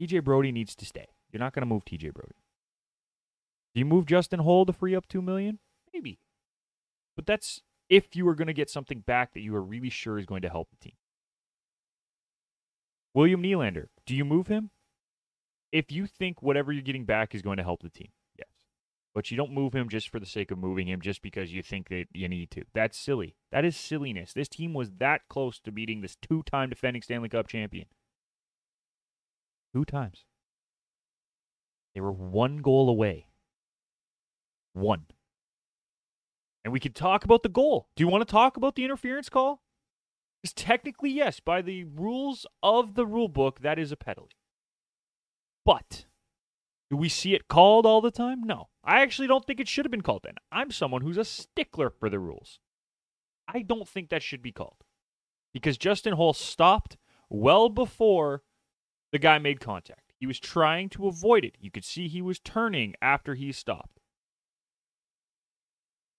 TJ 0.01 0.25
Brodie 0.25 0.53
needs 0.53 0.75
to 0.77 0.87
stay. 0.87 1.07
You're 1.33 1.41
not 1.41 1.53
going 1.53 1.63
to 1.63 1.67
move 1.67 1.85
TJ 1.85 2.13
Brodie. 2.13 2.35
Do 3.75 3.79
you 3.79 3.85
move 3.85 4.07
Justin 4.07 4.41
Holl 4.41 4.67
to 4.67 4.73
free 4.73 4.95
up 4.95 5.07
two 5.09 5.23
million? 5.23 5.59
Maybe. 5.93 6.19
But 7.17 7.27
that's 7.27 7.61
if 7.89 8.17
you 8.17 8.27
are 8.29 8.35
going 8.35 8.49
to 8.49 8.55
get 8.55 8.71
something 8.71 9.01
back 9.01 9.35
that 9.35 9.41
you 9.41 9.55
are 9.55 9.63
really 9.63 9.91
sure 9.91 10.19
is 10.19 10.27
going 10.27 10.43
to 10.43 10.49
help 10.49 10.71
the 10.71 10.77
team. 10.77 10.97
William 13.15 13.43
Nylander, 13.43 13.87
do 14.07 14.15
you 14.15 14.25
move 14.25 14.47
him? 14.47 14.71
If 15.73 15.91
you 15.91 16.07
think 16.07 16.43
whatever 16.43 16.73
you're 16.73 16.83
getting 16.83 17.05
back 17.05 17.35
is 17.35 17.43
going 17.43 17.57
to 17.57 17.65
help 17.65 17.83
the 17.83 17.91
team, 17.91 18.11
yes. 18.39 18.49
But 19.15 19.31
you 19.31 19.37
don't 19.37 19.53
move 19.53 19.73
him 19.73 19.89
just 19.89 20.09
for 20.09 20.21
the 20.21 20.27
sake 20.27 20.51
of 20.51 20.59
moving 20.59 20.89
him 20.89 21.01
just 21.01 21.21
because 21.23 21.53
you 21.53 21.63
think 21.63 21.89
that 21.89 22.07
you 22.13 22.29
need 22.29 22.51
to. 22.53 22.65
That's 22.73 22.99
silly. 22.99 23.37
That 23.51 23.65
is 23.65 23.77
silliness. 23.77 24.33
This 24.33 24.49
team 24.49 24.73
was 24.73 24.93
that 24.99 25.23
close 25.29 25.59
to 25.61 25.73
beating 25.73 26.01
this 26.01 26.17
two 26.17 26.43
time 26.45 26.71
defending 26.71 27.03
Stanley 27.03 27.29
Cup 27.29 27.49
champion. 27.49 27.87
Two 29.75 29.85
times. 29.85 30.25
They 31.95 32.01
were 32.01 32.13
one 32.13 32.59
goal 32.59 32.89
away. 32.89 33.27
One. 34.73 35.07
And 36.65 36.73
we 36.73 36.81
could 36.81 36.95
talk 36.95 37.25
about 37.25 37.43
the 37.43 37.49
goal. 37.49 37.89
Do 37.97 38.03
you 38.03 38.09
want 38.09 38.27
to 38.27 38.31
talk 38.31 38.57
about 38.57 38.75
the 38.75 38.85
interference 38.85 39.29
call? 39.29 39.63
Because 40.43 40.53
technically, 40.53 41.11
yes, 41.11 41.41
by 41.41 41.63
the 41.63 41.85
rules 41.85 42.47
of 42.63 42.95
the 42.95 43.07
rule 43.07 43.29
book, 43.29 43.61
that 43.61 43.79
is 43.79 43.93
a 43.93 43.97
penalty. 43.97 44.37
But 45.65 46.07
do 46.91 46.97
we 46.97 47.09
see 47.09 47.35
it 47.35 47.49
called 47.49 47.87
all 47.87 48.01
the 48.01 48.11
time? 48.11 48.43
No. 48.43 48.69
I 48.83 49.01
actually 49.01 49.29
don't 49.29 49.47
think 49.47 49.61
it 49.61 49.69
should 49.69 49.85
have 49.85 49.91
been 49.91 50.01
called 50.01 50.23
then. 50.25 50.37
I'm 50.51 50.71
someone 50.71 51.03
who's 51.03 51.19
a 51.19 51.25
stickler 51.25 51.91
for 51.91 52.09
the 52.09 52.19
rules. 52.19 52.59
I 53.47 53.63
don't 53.63 53.89
think 53.89 54.09
that 54.09 54.23
should 54.23 54.43
be 54.43 54.53
called. 54.53 54.85
Because 55.53 55.77
Justin 55.77 56.15
Holl 56.15 56.33
stopped 56.33 56.97
well 57.29 57.69
before 57.69 58.43
the 59.13 59.19
guy 59.19 59.39
made 59.39 59.61
contact. 59.61 60.10
He 60.21 60.27
was 60.27 60.39
trying 60.39 60.91
to 60.91 61.09
avoid 61.09 61.45
it. 61.45 61.57
You 61.59 61.71
could 61.71 61.85
see 61.85 62.07
he 62.07 62.21
was 62.21 62.39
turning 62.39 62.95
after 63.01 63.35
he 63.35 63.53
stopped. 63.53 63.99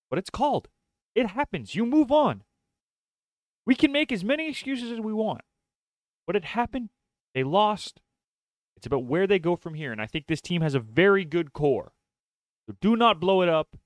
But 0.10 0.18
it's 0.18 0.32
called. 0.32 0.68
It 1.14 1.28
happens. 1.28 1.76
You 1.76 1.86
move 1.86 2.12
on. 2.12 2.44
We 3.66 3.76
can 3.76 3.92
make 3.92 4.12
as 4.12 4.24
many 4.24 4.50
excuses 4.50 4.92
as 4.92 5.00
we 5.00 5.14
want. 5.14 5.42
But 6.26 6.36
it 6.36 6.46
happened. 6.46 6.90
They 7.36 7.44
lost. 7.44 8.02
It's 8.76 8.88
about 8.88 9.06
where 9.06 9.28
they 9.28 9.38
go 9.38 9.56
from 9.56 9.76
here. 9.76 9.92
And 9.92 10.02
I 10.02 10.08
think 10.08 10.26
this 10.26 10.42
team 10.42 10.62
has 10.62 10.74
a 10.74 10.80
very 10.80 11.24
good 11.24 11.54
core. 11.54 11.94
So 12.68 12.76
do 12.82 12.96
not 12.96 13.20
blow 13.20 13.44
it 13.44 13.50
up. 13.50 13.78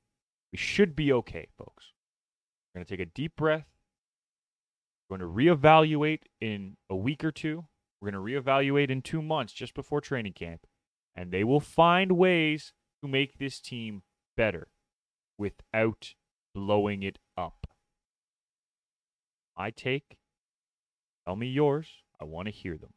We 0.53 0.57
should 0.57 0.95
be 0.95 1.11
okay, 1.11 1.47
folks. 1.57 1.91
We're 2.73 2.79
going 2.79 2.85
to 2.85 2.97
take 2.97 3.05
a 3.05 3.11
deep 3.11 3.35
breath. 3.35 3.67
We're 5.09 5.17
going 5.17 5.29
to 5.29 5.35
reevaluate 5.35 6.21
in 6.39 6.77
a 6.89 6.95
week 6.95 7.23
or 7.23 7.31
two. 7.31 7.65
We're 8.05 8.11
going 8.11 8.27
to 8.27 8.41
reevaluate 8.41 8.91
in 8.91 9.01
two 9.01 9.23
months 9.23 9.51
just 9.51 9.73
before 9.73 9.99
training 9.99 10.33
camp. 10.33 10.67
And 11.15 11.31
they 11.31 11.43
will 11.43 11.59
find 11.59 12.11
ways 12.11 12.73
to 13.01 13.09
make 13.09 13.39
this 13.39 13.59
team 13.59 14.03
better 14.37 14.67
without 15.39 16.13
blowing 16.53 17.01
it 17.01 17.17
up. 17.35 17.65
I 19.57 19.71
take, 19.71 20.17
tell 21.25 21.35
me 21.35 21.47
yours. 21.47 21.87
I 22.21 22.25
want 22.25 22.47
to 22.47 22.51
hear 22.51 22.77
them. 22.77 22.93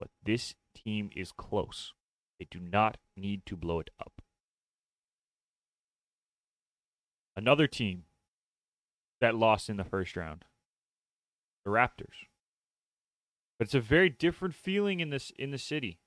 But 0.00 0.08
this 0.24 0.56
team 0.74 1.10
is 1.14 1.30
close. 1.30 1.92
They 2.40 2.48
do 2.50 2.58
not 2.58 2.96
need 3.16 3.46
to 3.46 3.56
blow 3.56 3.78
it 3.78 3.90
up. 4.00 4.20
Another 7.36 7.68
team 7.68 8.04
that 9.20 9.36
lost 9.36 9.68
in 9.68 9.76
the 9.76 9.84
first 9.84 10.16
round, 10.16 10.44
the 11.64 11.70
Raptors. 11.70 12.26
But 13.60 13.66
it's 13.66 13.74
a 13.74 13.80
very 13.80 14.08
different 14.08 14.54
feeling 14.54 15.00
in 15.00 15.10
this 15.10 15.30
in 15.38 15.50
the 15.50 15.58
city 15.58 15.98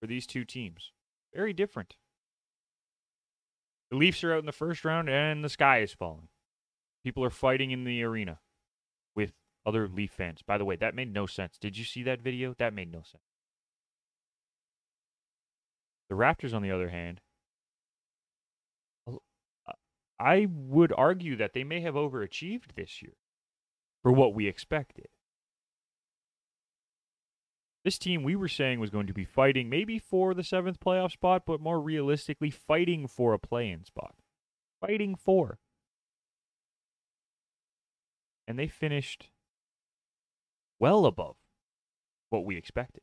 for 0.00 0.06
these 0.06 0.26
two 0.26 0.46
teams. 0.46 0.90
Very 1.34 1.52
different. 1.52 1.96
The 3.90 3.98
Leafs 3.98 4.24
are 4.24 4.32
out 4.32 4.38
in 4.38 4.46
the 4.46 4.52
first 4.52 4.86
round 4.86 5.10
and 5.10 5.44
the 5.44 5.50
sky 5.50 5.80
is 5.80 5.92
falling. 5.92 6.28
People 7.04 7.22
are 7.22 7.28
fighting 7.28 7.72
in 7.72 7.84
the 7.84 8.02
arena 8.02 8.38
with 9.14 9.34
other 9.66 9.86
Leaf 9.86 10.12
fans. 10.12 10.40
By 10.40 10.56
the 10.56 10.64
way, 10.64 10.76
that 10.76 10.94
made 10.94 11.12
no 11.12 11.26
sense. 11.26 11.58
Did 11.58 11.76
you 11.76 11.84
see 11.84 12.02
that 12.04 12.20
video? 12.22 12.54
That 12.56 12.72
made 12.72 12.90
no 12.90 13.02
sense. 13.02 13.22
The 16.08 16.14
Raptors, 16.14 16.54
on 16.54 16.62
the 16.62 16.70
other 16.70 16.88
hand, 16.88 17.20
uh, 19.06 19.72
I 20.18 20.48
would 20.50 20.92
argue 20.96 21.36
that 21.36 21.52
they 21.52 21.64
may 21.64 21.82
have 21.82 21.96
overachieved 21.96 22.76
this 22.76 23.02
year 23.02 23.16
for 24.02 24.10
what 24.10 24.32
we 24.32 24.46
expected. 24.46 25.08
This 27.84 27.98
team 27.98 28.22
we 28.22 28.34
were 28.34 28.48
saying 28.48 28.80
was 28.80 28.88
going 28.88 29.06
to 29.06 29.12
be 29.12 29.26
fighting 29.26 29.68
maybe 29.68 29.98
for 29.98 30.32
the 30.32 30.42
seventh 30.42 30.80
playoff 30.80 31.12
spot, 31.12 31.42
but 31.46 31.60
more 31.60 31.80
realistically, 31.80 32.48
fighting 32.48 33.06
for 33.06 33.34
a 33.34 33.38
play 33.38 33.70
in 33.70 33.84
spot. 33.84 34.14
Fighting 34.80 35.14
for. 35.14 35.58
And 38.48 38.58
they 38.58 38.68
finished 38.68 39.28
well 40.80 41.04
above 41.04 41.36
what 42.30 42.44
we 42.46 42.56
expected. 42.56 43.02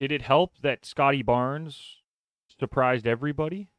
Did 0.00 0.12
it 0.12 0.22
help 0.22 0.58
that 0.62 0.86
Scottie 0.86 1.24
Barnes 1.24 1.96
surprised 2.58 3.08
everybody? 3.08 3.70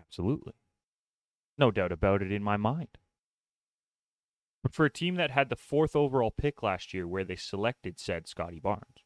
Absolutely. 0.00 0.54
No 1.56 1.70
doubt 1.70 1.92
about 1.92 2.22
it 2.22 2.32
in 2.32 2.42
my 2.42 2.56
mind. 2.56 2.98
For 4.70 4.84
a 4.84 4.90
team 4.90 5.14
that 5.16 5.30
had 5.30 5.48
the 5.48 5.56
fourth 5.56 5.96
overall 5.96 6.30
pick 6.30 6.62
last 6.62 6.92
year, 6.92 7.06
where 7.06 7.24
they 7.24 7.36
selected 7.36 7.98
said 7.98 8.26
Scottie 8.26 8.60
Barnes, 8.60 9.04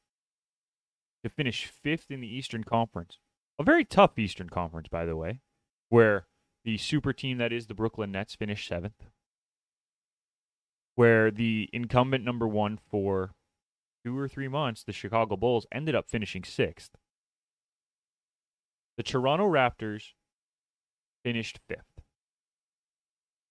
to 1.22 1.30
finish 1.30 1.66
fifth 1.66 2.10
in 2.10 2.20
the 2.20 2.34
Eastern 2.34 2.64
Conference, 2.64 3.18
a 3.58 3.62
very 3.62 3.84
tough 3.84 4.18
Eastern 4.18 4.48
Conference, 4.48 4.88
by 4.88 5.04
the 5.04 5.16
way, 5.16 5.40
where 5.88 6.26
the 6.64 6.78
super 6.78 7.12
team 7.12 7.38
that 7.38 7.52
is 7.52 7.66
the 7.66 7.74
Brooklyn 7.74 8.12
Nets 8.12 8.34
finished 8.34 8.66
seventh, 8.66 9.06
where 10.94 11.30
the 11.30 11.68
incumbent 11.72 12.24
number 12.24 12.48
one 12.48 12.78
for 12.90 13.34
two 14.04 14.18
or 14.18 14.28
three 14.28 14.48
months, 14.48 14.82
the 14.82 14.92
Chicago 14.92 15.36
Bulls, 15.36 15.66
ended 15.72 15.94
up 15.94 16.08
finishing 16.08 16.44
sixth. 16.44 16.92
The 18.96 19.02
Toronto 19.02 19.48
Raptors 19.48 20.12
finished 21.24 21.60
fifth. 21.68 22.00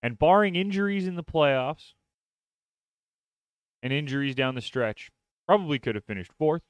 And 0.04 0.20
barring 0.20 0.56
injuries 0.56 1.08
in 1.08 1.16
the 1.16 1.24
playoffs 1.24 1.94
and 3.82 3.92
injuries 3.94 4.36
down 4.36 4.56
the 4.56 4.62
stretch, 4.62 5.12
probably 5.48 5.80
could 5.80 5.96
have 5.96 6.06
finished 6.06 6.32
fourth 6.38 6.64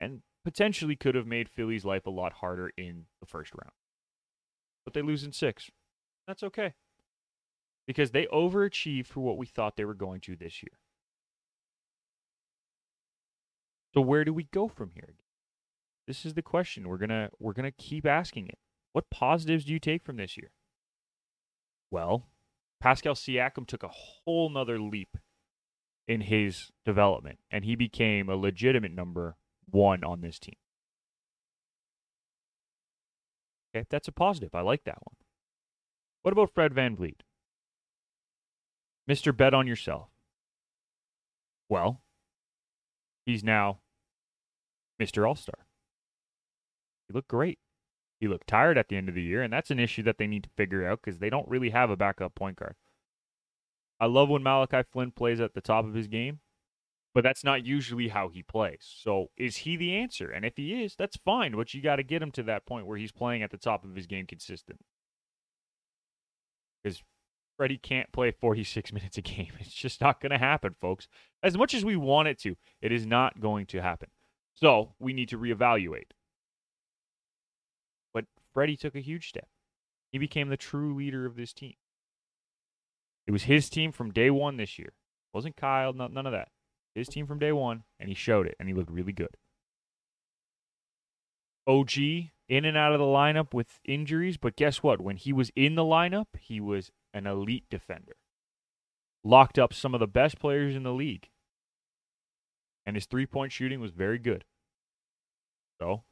and 0.00 0.22
potentially 0.44 0.96
could 0.96 1.14
have 1.14 1.26
made 1.26 1.48
Philly's 1.48 1.84
life 1.84 2.06
a 2.06 2.10
lot 2.10 2.34
harder 2.34 2.70
in 2.76 3.06
the 3.20 3.26
first 3.26 3.52
round. 3.54 3.72
But 4.84 4.94
they 4.94 5.02
lose 5.02 5.24
in 5.24 5.32
six. 5.32 5.70
That's 6.26 6.42
okay. 6.42 6.74
Because 7.86 8.10
they 8.10 8.26
overachieved 8.26 9.06
for 9.06 9.20
what 9.20 9.38
we 9.38 9.46
thought 9.46 9.76
they 9.76 9.84
were 9.84 9.94
going 9.94 10.20
to 10.22 10.36
this 10.36 10.62
year. 10.62 10.78
So 13.94 14.00
where 14.00 14.24
do 14.24 14.32
we 14.32 14.44
go 14.44 14.68
from 14.68 14.90
here? 14.94 15.14
This 16.06 16.24
is 16.24 16.34
the 16.34 16.42
question. 16.42 16.88
We're 16.88 16.98
gonna 16.98 17.30
we're 17.38 17.52
gonna 17.52 17.70
keep 17.70 18.06
asking 18.06 18.48
it. 18.48 18.58
What 18.92 19.10
positives 19.10 19.64
do 19.64 19.72
you 19.72 19.78
take 19.78 20.02
from 20.02 20.16
this 20.16 20.36
year? 20.36 20.50
Well, 21.90 22.26
Pascal 22.80 23.14
Siakam 23.14 23.66
took 23.66 23.82
a 23.82 23.88
whole 23.88 24.50
nother 24.50 24.78
leap 24.78 25.16
in 26.08 26.22
his 26.22 26.72
development, 26.86 27.38
and 27.50 27.64
he 27.64 27.76
became 27.76 28.30
a 28.30 28.34
legitimate 28.34 28.92
number 28.92 29.36
one 29.70 30.02
on 30.02 30.22
this 30.22 30.38
team. 30.38 30.56
Okay, 33.76 33.86
that's 33.90 34.08
a 34.08 34.12
positive. 34.12 34.54
I 34.54 34.62
like 34.62 34.84
that 34.84 34.98
one. 35.04 35.16
What 36.22 36.32
about 36.32 36.54
Fred 36.54 36.72
Van 36.72 36.96
VanVleet? 36.96 37.20
Mr. 39.08 39.36
Bet 39.36 39.54
on 39.54 39.66
yourself. 39.66 40.08
Well, 41.68 42.00
he's 43.26 43.44
now 43.44 43.80
Mr. 45.00 45.28
All 45.28 45.36
Star. 45.36 45.66
He 47.06 47.14
looked 47.14 47.28
great. 47.28 47.58
He 48.20 48.28
looked 48.28 48.48
tired 48.48 48.78
at 48.78 48.88
the 48.88 48.96
end 48.96 49.08
of 49.08 49.14
the 49.14 49.22
year, 49.22 49.42
and 49.42 49.52
that's 49.52 49.70
an 49.70 49.78
issue 49.78 50.02
that 50.02 50.18
they 50.18 50.26
need 50.26 50.44
to 50.44 50.50
figure 50.56 50.86
out 50.86 51.00
because 51.02 51.18
they 51.18 51.30
don't 51.30 51.48
really 51.48 51.70
have 51.70 51.90
a 51.90 51.96
backup 51.96 52.34
point 52.34 52.56
guard. 52.56 52.74
I 54.00 54.06
love 54.06 54.28
when 54.28 54.42
Malachi 54.42 54.82
Flynn 54.90 55.10
plays 55.10 55.40
at 55.40 55.54
the 55.54 55.60
top 55.60 55.84
of 55.84 55.94
his 55.94 56.06
game, 56.06 56.40
but 57.14 57.24
that's 57.24 57.42
not 57.42 57.66
usually 57.66 58.08
how 58.08 58.28
he 58.28 58.42
plays. 58.42 58.80
So 58.80 59.30
is 59.36 59.58
he 59.58 59.76
the 59.76 59.96
answer? 59.96 60.30
And 60.30 60.44
if 60.44 60.56
he 60.56 60.82
is, 60.82 60.94
that's 60.96 61.16
fine, 61.16 61.52
but 61.52 61.74
you 61.74 61.82
got 61.82 61.96
to 61.96 62.02
get 62.02 62.22
him 62.22 62.30
to 62.32 62.42
that 62.44 62.66
point 62.66 62.86
where 62.86 62.98
he's 62.98 63.12
playing 63.12 63.42
at 63.42 63.50
the 63.50 63.56
top 63.56 63.84
of 63.84 63.96
his 63.96 64.06
game 64.06 64.26
consistent. 64.26 64.80
Because 66.82 67.02
Freddie 67.56 67.78
can't 67.78 68.12
play 68.12 68.30
46 68.30 68.92
minutes 68.94 69.18
a 69.18 69.22
game. 69.22 69.52
It's 69.58 69.74
just 69.74 70.00
not 70.00 70.20
going 70.20 70.30
to 70.30 70.38
happen, 70.38 70.76
folks. 70.80 71.08
As 71.42 71.58
much 71.58 71.74
as 71.74 71.84
we 71.84 71.96
want 71.96 72.28
it 72.28 72.38
to, 72.40 72.56
it 72.80 72.92
is 72.92 73.04
not 73.04 73.40
going 73.40 73.66
to 73.66 73.82
happen. 73.82 74.10
So 74.54 74.94
we 74.98 75.12
need 75.12 75.28
to 75.30 75.38
reevaluate. 75.38 76.10
But 78.14 78.26
Freddie 78.54 78.76
took 78.76 78.94
a 78.94 79.00
huge 79.00 79.28
step. 79.28 79.48
He 80.10 80.18
became 80.18 80.48
the 80.48 80.56
true 80.56 80.94
leader 80.94 81.26
of 81.26 81.36
this 81.36 81.52
team. 81.52 81.74
It 83.28 83.32
was 83.32 83.42
his 83.42 83.68
team 83.68 83.92
from 83.92 84.10
day 84.10 84.30
one 84.30 84.56
this 84.56 84.78
year. 84.78 84.88
It 84.88 85.36
wasn't 85.36 85.54
Kyle, 85.54 85.92
none 85.92 86.26
of 86.26 86.32
that. 86.32 86.48
His 86.94 87.08
team 87.08 87.26
from 87.26 87.38
day 87.38 87.52
one, 87.52 87.84
and 88.00 88.08
he 88.08 88.14
showed 88.14 88.46
it, 88.46 88.56
and 88.58 88.68
he 88.68 88.74
looked 88.74 88.90
really 88.90 89.12
good. 89.12 89.36
OG 91.66 91.92
in 92.48 92.64
and 92.64 92.74
out 92.74 92.94
of 92.94 92.98
the 92.98 93.04
lineup 93.04 93.52
with 93.52 93.80
injuries, 93.84 94.38
but 94.38 94.56
guess 94.56 94.82
what? 94.82 95.02
When 95.02 95.16
he 95.16 95.34
was 95.34 95.50
in 95.54 95.74
the 95.74 95.82
lineup, 95.82 96.28
he 96.40 96.58
was 96.58 96.90
an 97.12 97.26
elite 97.26 97.66
defender. 97.68 98.16
Locked 99.22 99.58
up 99.58 99.74
some 99.74 99.92
of 99.92 100.00
the 100.00 100.06
best 100.06 100.38
players 100.38 100.74
in 100.74 100.82
the 100.82 100.94
league. 100.94 101.28
And 102.86 102.96
his 102.96 103.04
three 103.04 103.26
point 103.26 103.52
shooting 103.52 103.78
was 103.78 103.90
very 103.90 104.18
good. 104.18 104.46
So, 105.78 106.04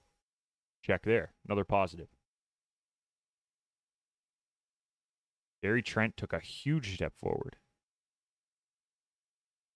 check 0.84 1.04
there. 1.04 1.32
Another 1.46 1.64
positive. 1.64 2.08
Gary 5.66 5.82
Trent 5.82 6.16
took 6.16 6.32
a 6.32 6.38
huge 6.38 6.94
step 6.94 7.12
forward. 7.18 7.56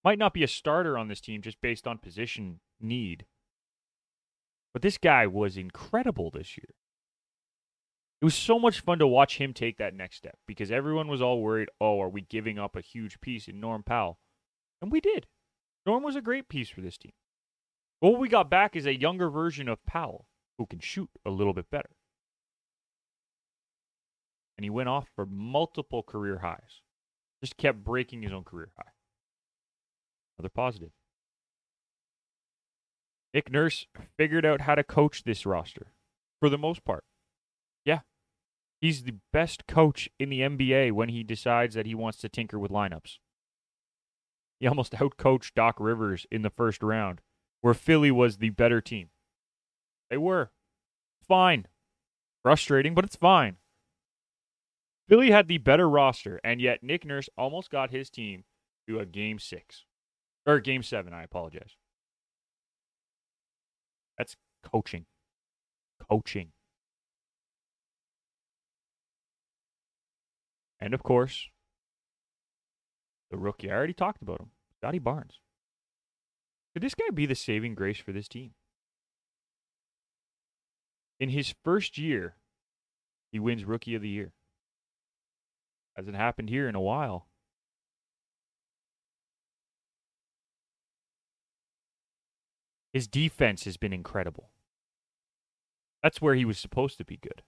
Might 0.04 0.20
not 0.20 0.32
be 0.32 0.44
a 0.44 0.46
starter 0.46 0.96
on 0.96 1.08
this 1.08 1.20
team 1.20 1.42
just 1.42 1.60
based 1.60 1.84
on 1.84 1.98
position 1.98 2.60
need. 2.80 3.26
But 4.72 4.82
this 4.82 4.98
guy 4.98 5.26
was 5.26 5.56
incredible 5.56 6.30
this 6.30 6.56
year. 6.56 6.76
It 8.22 8.24
was 8.24 8.36
so 8.36 8.56
much 8.56 8.78
fun 8.78 9.00
to 9.00 9.06
watch 9.08 9.38
him 9.38 9.52
take 9.52 9.78
that 9.78 9.96
next 9.96 10.18
step 10.18 10.38
because 10.46 10.70
everyone 10.70 11.08
was 11.08 11.20
all 11.20 11.42
worried, 11.42 11.70
oh, 11.80 12.00
are 12.00 12.08
we 12.08 12.20
giving 12.20 12.56
up 12.56 12.76
a 12.76 12.80
huge 12.80 13.20
piece 13.20 13.48
in 13.48 13.58
Norm 13.58 13.82
Powell? 13.82 14.20
And 14.80 14.92
we 14.92 15.00
did. 15.00 15.26
Norm 15.86 16.04
was 16.04 16.14
a 16.14 16.22
great 16.22 16.48
piece 16.48 16.68
for 16.68 16.82
this 16.82 16.98
team. 16.98 17.14
But 18.00 18.12
what 18.12 18.20
we 18.20 18.28
got 18.28 18.48
back 18.48 18.76
is 18.76 18.86
a 18.86 18.96
younger 18.96 19.28
version 19.28 19.68
of 19.68 19.84
Powell 19.86 20.28
who 20.56 20.66
can 20.66 20.78
shoot 20.78 21.10
a 21.26 21.30
little 21.30 21.52
bit 21.52 21.68
better. 21.68 21.90
And 24.60 24.64
he 24.66 24.68
went 24.68 24.90
off 24.90 25.08
for 25.16 25.24
multiple 25.24 26.02
career 26.02 26.40
highs. 26.40 26.82
Just 27.42 27.56
kept 27.56 27.82
breaking 27.82 28.20
his 28.20 28.30
own 28.30 28.44
career 28.44 28.68
high. 28.76 28.90
Another 30.38 30.50
positive. 30.54 30.90
Nick 33.32 33.50
Nurse 33.50 33.86
figured 34.18 34.44
out 34.44 34.60
how 34.60 34.74
to 34.74 34.84
coach 34.84 35.24
this 35.24 35.46
roster 35.46 35.94
for 36.40 36.50
the 36.50 36.58
most 36.58 36.84
part. 36.84 37.04
Yeah. 37.86 38.00
He's 38.82 39.04
the 39.04 39.14
best 39.32 39.66
coach 39.66 40.10
in 40.18 40.28
the 40.28 40.40
NBA 40.40 40.92
when 40.92 41.08
he 41.08 41.22
decides 41.22 41.74
that 41.74 41.86
he 41.86 41.94
wants 41.94 42.18
to 42.18 42.28
tinker 42.28 42.58
with 42.58 42.70
lineups. 42.70 43.16
He 44.58 44.66
almost 44.66 44.92
outcoached 44.96 45.54
Doc 45.54 45.76
Rivers 45.80 46.26
in 46.30 46.42
the 46.42 46.50
first 46.50 46.82
round, 46.82 47.22
where 47.62 47.72
Philly 47.72 48.10
was 48.10 48.36
the 48.36 48.50
better 48.50 48.82
team. 48.82 49.08
They 50.10 50.18
were. 50.18 50.50
Fine. 51.26 51.66
Frustrating, 52.42 52.94
but 52.94 53.06
it's 53.06 53.16
fine. 53.16 53.56
Philly 55.10 55.32
had 55.32 55.48
the 55.48 55.58
better 55.58 55.88
roster, 55.90 56.40
and 56.44 56.60
yet 56.60 56.84
Nick 56.84 57.04
Nurse 57.04 57.28
almost 57.36 57.68
got 57.68 57.90
his 57.90 58.10
team 58.10 58.44
to 58.88 59.00
a 59.00 59.04
game 59.04 59.40
six. 59.40 59.84
Or 60.46 60.60
game 60.60 60.84
seven, 60.84 61.12
I 61.12 61.24
apologize. 61.24 61.74
That's 64.16 64.36
coaching. 64.62 65.06
Coaching. 66.08 66.52
And 70.78 70.94
of 70.94 71.02
course, 71.02 71.48
the 73.32 73.36
rookie. 73.36 73.68
I 73.68 73.74
already 73.74 73.92
talked 73.92 74.22
about 74.22 74.40
him. 74.40 74.50
Scottie 74.76 75.00
Barnes. 75.00 75.40
Could 76.72 76.84
this 76.84 76.94
guy 76.94 77.10
be 77.12 77.26
the 77.26 77.34
saving 77.34 77.74
grace 77.74 77.98
for 77.98 78.12
this 78.12 78.28
team? 78.28 78.52
In 81.18 81.30
his 81.30 81.52
first 81.64 81.98
year, 81.98 82.36
he 83.32 83.40
wins 83.40 83.64
Rookie 83.64 83.96
of 83.96 84.02
the 84.02 84.08
Year. 84.08 84.32
Hasn't 86.00 86.16
happened 86.16 86.48
here 86.48 86.66
in 86.66 86.74
a 86.74 86.80
while. 86.80 87.26
His 92.94 93.06
defense 93.06 93.64
has 93.64 93.76
been 93.76 93.92
incredible. 93.92 94.48
That's 96.02 96.22
where 96.22 96.34
he 96.34 96.46
was 96.46 96.58
supposed 96.58 96.96
to 96.96 97.04
be 97.04 97.18
good. 97.18 97.42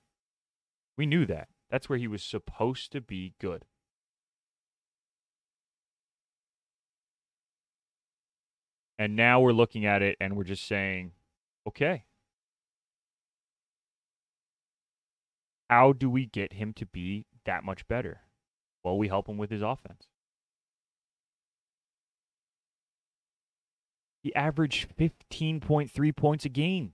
We 0.98 1.06
knew 1.06 1.24
that. 1.24 1.48
That's 1.70 1.88
where 1.88 1.98
he 1.98 2.06
was 2.06 2.22
supposed 2.22 2.92
to 2.92 3.00
be 3.00 3.32
good. 3.40 3.64
And 8.98 9.16
now 9.16 9.40
we're 9.40 9.52
looking 9.52 9.86
at 9.86 10.02
it 10.02 10.18
and 10.20 10.36
we're 10.36 10.44
just 10.44 10.66
saying, 10.66 11.12
okay. 11.66 12.04
How 15.70 15.94
do 15.94 16.10
we 16.10 16.26
get 16.26 16.52
him 16.52 16.74
to 16.74 16.84
be 16.84 17.24
that 17.46 17.64
much 17.64 17.88
better? 17.88 18.20
Well, 18.82 18.98
we 18.98 19.08
help 19.08 19.28
him 19.28 19.38
with 19.38 19.50
his 19.50 19.62
offense. 19.62 20.08
He 24.22 24.34
averaged 24.34 24.88
15.3 24.96 26.16
points 26.16 26.44
a 26.44 26.48
game. 26.48 26.92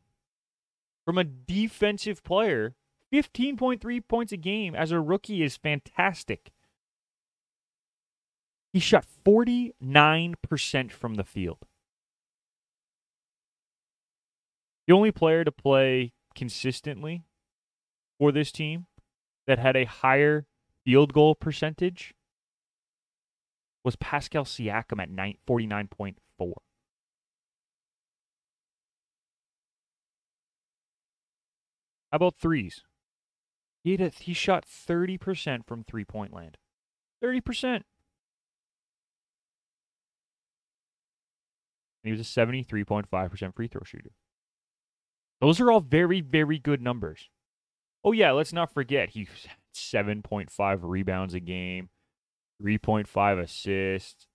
From 1.04 1.18
a 1.18 1.24
defensive 1.24 2.22
player, 2.22 2.74
15.3 3.12 4.08
points 4.08 4.32
a 4.32 4.36
game 4.36 4.74
as 4.74 4.92
a 4.92 5.00
rookie 5.00 5.42
is 5.42 5.56
fantastic. 5.56 6.52
He 8.72 8.80
shot 8.80 9.06
49% 9.24 10.92
from 10.92 11.14
the 11.14 11.24
field. 11.24 11.58
The 14.86 14.94
only 14.94 15.10
player 15.10 15.44
to 15.44 15.52
play 15.52 16.12
consistently 16.34 17.24
for 18.18 18.32
this 18.32 18.52
team 18.52 18.86
that 19.46 19.58
had 19.58 19.76
a 19.76 19.84
higher 19.84 20.46
field 20.88 21.12
goal 21.12 21.34
percentage 21.34 22.14
was 23.84 23.94
Pascal 23.96 24.44
Siakam 24.44 25.02
at 25.02 25.10
49.4. 25.46 26.14
How 26.38 26.52
about 32.12 32.36
threes? 32.40 32.84
He 33.84 33.92
a, 33.96 34.08
he 34.08 34.32
shot 34.32 34.64
30% 34.64 35.66
from 35.66 35.84
three 35.84 36.06
point 36.06 36.32
land. 36.32 36.56
30%. 37.22 37.64
And 37.64 37.84
he 42.02 42.12
was 42.12 42.20
a 42.20 42.24
73.5% 42.24 43.54
free 43.54 43.68
throw 43.68 43.82
shooter. 43.84 44.12
Those 45.42 45.60
are 45.60 45.70
all 45.70 45.80
very, 45.80 46.22
very 46.22 46.58
good 46.58 46.80
numbers. 46.80 47.28
Oh, 48.02 48.12
yeah, 48.12 48.30
let's 48.30 48.54
not 48.54 48.72
forget 48.72 49.10
he 49.10 49.28
7.5 49.78 50.78
rebounds 50.82 51.34
a 51.34 51.40
game, 51.40 51.90
3.5 52.62 53.42
assists, 53.42 54.26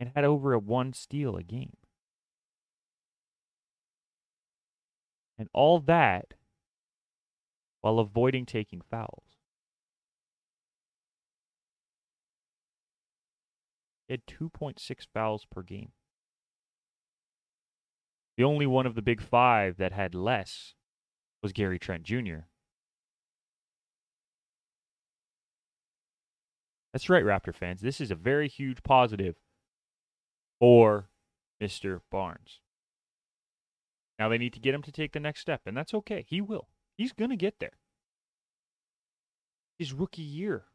and 0.00 0.10
had 0.14 0.24
over 0.24 0.52
a 0.52 0.58
one 0.58 0.92
steal 0.92 1.36
a 1.36 1.42
game. 1.42 1.76
And 5.38 5.48
all 5.52 5.80
that 5.80 6.34
while 7.80 7.98
avoiding 7.98 8.46
taking 8.46 8.80
fouls. 8.80 9.36
He 14.08 14.14
had 14.14 14.26
2.6 14.26 15.06
fouls 15.12 15.46
per 15.50 15.62
game. 15.62 15.92
The 18.36 18.44
only 18.44 18.66
one 18.66 18.86
of 18.86 18.94
the 18.94 19.02
big 19.02 19.20
five 19.20 19.76
that 19.76 19.92
had 19.92 20.14
less 20.14 20.74
was 21.42 21.52
Gary 21.52 21.78
Trent 21.78 22.04
Jr. 22.04 22.46
That's 26.94 27.10
right, 27.10 27.24
Raptor 27.24 27.52
fans. 27.52 27.80
This 27.80 28.00
is 28.00 28.12
a 28.12 28.14
very 28.14 28.46
huge 28.46 28.84
positive 28.84 29.34
for 30.60 31.10
Mr. 31.60 32.02
Barnes. 32.08 32.60
Now 34.16 34.28
they 34.28 34.38
need 34.38 34.52
to 34.52 34.60
get 34.60 34.76
him 34.76 34.82
to 34.82 34.92
take 34.92 35.12
the 35.12 35.18
next 35.18 35.40
step, 35.40 35.62
and 35.66 35.76
that's 35.76 35.92
okay. 35.92 36.24
He 36.28 36.40
will. 36.40 36.68
He's 36.96 37.12
going 37.12 37.30
to 37.30 37.36
get 37.36 37.58
there. 37.58 37.78
His 39.76 39.92
rookie 39.92 40.22
year. 40.22 40.66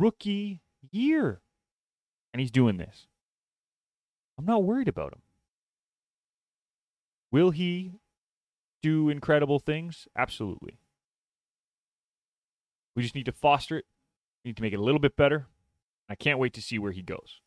Rookie 0.00 0.62
year. 0.90 1.40
And 2.32 2.40
he's 2.40 2.50
doing 2.50 2.76
this. 2.76 3.06
I'm 4.36 4.46
not 4.46 4.64
worried 4.64 4.88
about 4.88 5.12
him. 5.12 5.22
Will 7.30 7.52
he 7.52 7.92
do 8.82 9.08
incredible 9.10 9.60
things? 9.60 10.08
Absolutely. 10.18 10.80
We 12.96 13.04
just 13.04 13.14
need 13.14 13.26
to 13.26 13.32
foster 13.32 13.78
it. 13.78 13.84
We 14.44 14.50
need 14.50 14.56
to 14.56 14.62
make 14.62 14.72
it 14.72 14.78
a 14.78 14.82
little 14.82 15.00
bit 15.00 15.16
better. 15.16 15.46
I 16.08 16.14
can't 16.14 16.38
wait 16.38 16.52
to 16.54 16.62
see 16.62 16.78
where 16.78 16.92
he 16.92 17.02
goes. 17.02 17.40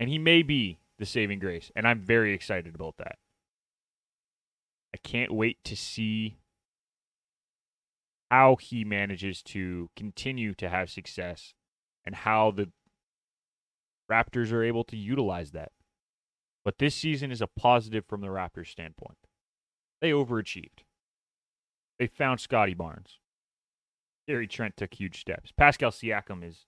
And 0.00 0.08
he 0.08 0.18
may 0.18 0.42
be 0.42 0.78
the 0.98 1.06
saving 1.06 1.38
grace. 1.38 1.70
And 1.76 1.86
I'm 1.86 2.00
very 2.00 2.32
excited 2.32 2.74
about 2.74 2.96
that. 2.96 3.18
I 4.94 4.96
can't 4.98 5.32
wait 5.32 5.58
to 5.64 5.76
see 5.76 6.38
how 8.30 8.56
he 8.56 8.84
manages 8.84 9.42
to 9.42 9.90
continue 9.96 10.54
to 10.54 10.68
have 10.68 10.90
success 10.90 11.54
and 12.04 12.14
how 12.14 12.50
the 12.50 12.70
Raptors 14.10 14.52
are 14.52 14.62
able 14.62 14.84
to 14.84 14.96
utilize 14.96 15.52
that. 15.52 15.72
But 16.64 16.78
this 16.78 16.94
season 16.94 17.30
is 17.30 17.40
a 17.40 17.46
positive 17.46 18.04
from 18.06 18.20
the 18.20 18.28
Raptors' 18.28 18.68
standpoint. 18.68 19.18
They 20.00 20.10
overachieved. 20.10 20.84
They 21.98 22.06
found 22.06 22.40
Scottie 22.40 22.74
Barnes. 22.74 23.18
Gary 24.26 24.46
Trent 24.46 24.76
took 24.76 24.94
huge 24.94 25.20
steps. 25.20 25.52
Pascal 25.56 25.90
Siakam 25.90 26.46
is 26.46 26.66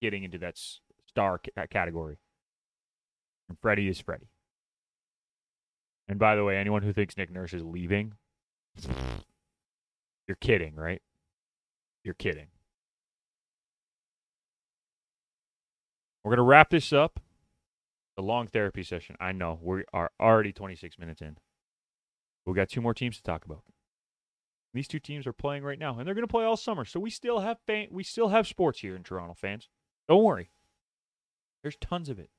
getting 0.00 0.24
into 0.24 0.38
that 0.38 0.58
star 1.08 1.40
category. 1.70 2.18
And 3.48 3.58
Freddie 3.60 3.88
is 3.88 4.00
Freddie. 4.00 4.30
And 6.08 6.18
by 6.18 6.36
the 6.36 6.44
way, 6.44 6.56
anyone 6.56 6.82
who 6.82 6.92
thinks 6.92 7.16
Nick 7.16 7.30
Nurse 7.30 7.52
is 7.54 7.62
leaving, 7.64 8.14
You're 10.26 10.36
kidding, 10.40 10.74
right? 10.74 11.02
You're 12.02 12.14
kidding. 12.14 12.46
We're 16.22 16.30
going 16.30 16.38
to 16.38 16.42
wrap 16.42 16.70
this 16.70 16.92
up. 16.92 17.20
The 18.16 18.22
long 18.22 18.46
therapy 18.46 18.82
session. 18.82 19.16
I 19.20 19.32
know. 19.32 19.58
We 19.60 19.82
are 19.92 20.10
already 20.20 20.52
26 20.52 20.98
minutes 20.98 21.20
in. 21.20 21.36
We've 22.46 22.54
got 22.56 22.68
two 22.68 22.80
more 22.80 22.94
teams 22.94 23.16
to 23.16 23.22
talk 23.22 23.44
about. 23.44 23.62
These 24.74 24.88
two 24.88 24.98
teams 24.98 25.24
are 25.24 25.32
playing 25.32 25.62
right 25.62 25.78
now, 25.78 25.96
and 25.96 26.06
they're 26.06 26.16
going 26.16 26.26
to 26.26 26.30
play 26.30 26.44
all 26.44 26.56
summer. 26.56 26.84
So 26.84 26.98
we 26.98 27.08
still 27.08 27.38
have 27.38 27.58
fan- 27.64 27.88
we 27.92 28.02
still 28.02 28.28
have 28.28 28.48
sports 28.48 28.80
here 28.80 28.96
in 28.96 29.04
Toronto, 29.04 29.32
fans. 29.32 29.68
Don't 30.08 30.24
worry. 30.24 30.50
There's 31.62 31.76
tons 31.76 32.08
of 32.08 32.18
it. 32.18 32.30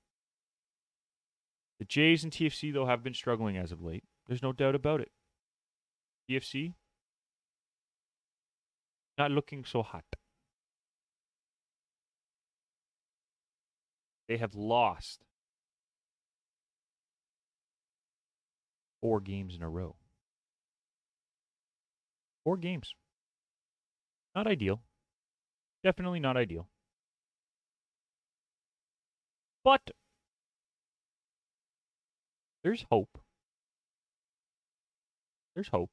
The 1.80 1.86
Jays 1.86 2.24
and 2.24 2.34
TFC 2.34 2.74
though 2.74 2.86
have 2.86 3.04
been 3.04 3.14
struggling 3.14 3.56
as 3.56 3.72
of 3.72 3.82
late. 3.82 4.04
There's 4.28 4.44
no 4.44 4.52
doubt 4.52 4.76
about 4.76 5.00
it. 5.00 5.12
TFC 6.30 6.74
not 9.18 9.32
looking 9.32 9.64
so 9.64 9.82
hot. 9.82 10.04
They 14.28 14.38
have 14.38 14.56
lost 14.56 15.22
four 19.02 19.22
games 19.22 19.56
in 19.56 19.64
a 19.64 19.70
row. 19.70 19.96
Four 22.46 22.58
games. 22.58 22.94
Not 24.36 24.48
ideal. 24.48 24.82
Definitely 25.84 26.20
not 26.20 26.38
ideal. 26.38 26.70
But 29.64 29.92
there's 32.64 32.86
hope. 32.92 33.18
There's 35.56 35.70
hope. 35.70 35.90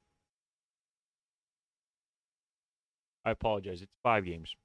I 3.25 3.31
apologize. 3.31 3.81
It's 3.81 3.91
five 4.03 4.25
games. 4.25 4.55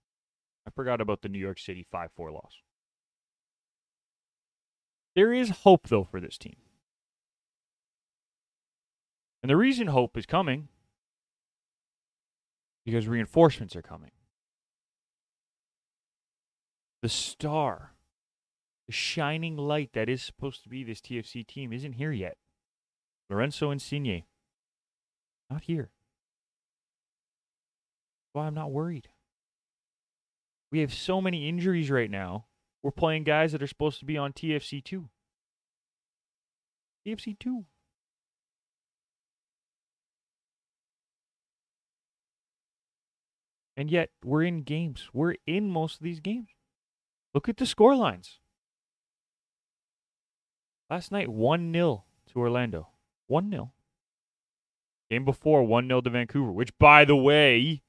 I 0.66 0.70
forgot 0.70 1.00
about 1.00 1.22
the 1.22 1.28
New 1.30 1.38
York 1.38 1.58
City 1.58 1.86
5 1.90 2.10
4 2.14 2.32
loss. 2.32 2.60
There 5.14 5.32
is 5.32 5.50
hope, 5.50 5.88
though, 5.88 6.04
for 6.04 6.20
this 6.20 6.36
team. 6.36 6.56
And 9.42 9.48
the 9.48 9.56
reason 9.56 9.86
hope 9.86 10.18
is 10.18 10.26
coming 10.26 10.68
because 12.88 13.06
reinforcements 13.06 13.76
are 13.76 13.82
coming. 13.82 14.12
The 17.02 17.10
star, 17.10 17.92
the 18.86 18.94
shining 18.94 19.58
light 19.58 19.90
that 19.92 20.08
is 20.08 20.22
supposed 20.22 20.62
to 20.62 20.70
be 20.70 20.84
this 20.84 21.02
TFC 21.02 21.46
team 21.46 21.70
isn't 21.74 21.92
here 21.92 22.12
yet. 22.12 22.38
Lorenzo 23.28 23.70
Insigne, 23.70 24.24
not 25.50 25.64
here. 25.64 25.90
Why 28.32 28.46
I'm 28.46 28.54
not 28.54 28.72
worried. 28.72 29.10
We 30.72 30.80
have 30.80 30.94
so 30.94 31.20
many 31.20 31.46
injuries 31.46 31.90
right 31.90 32.10
now. 32.10 32.46
We're 32.82 32.90
playing 32.90 33.24
guys 33.24 33.52
that 33.52 33.62
are 33.62 33.66
supposed 33.66 33.98
to 33.98 34.06
be 34.06 34.16
on 34.16 34.32
TFC 34.32 34.82
2. 34.82 35.10
TFC 37.06 37.38
2. 37.38 37.66
And 43.78 43.92
yet, 43.92 44.10
we're 44.24 44.42
in 44.42 44.62
games. 44.62 45.08
We're 45.12 45.36
in 45.46 45.70
most 45.70 46.00
of 46.00 46.02
these 46.02 46.18
games. 46.18 46.48
Look 47.32 47.48
at 47.48 47.58
the 47.58 47.64
score 47.64 47.94
lines. 47.94 48.40
Last 50.90 51.12
night, 51.12 51.28
1 51.28 51.72
0 51.72 52.04
to 52.32 52.38
Orlando. 52.40 52.88
1 53.28 53.52
0. 53.52 53.72
Game 55.08 55.24
before, 55.24 55.62
1 55.62 55.86
0 55.86 56.00
to 56.00 56.10
Vancouver, 56.10 56.50
which, 56.50 56.76
by 56.80 57.04
the 57.04 57.14
way, 57.14 57.82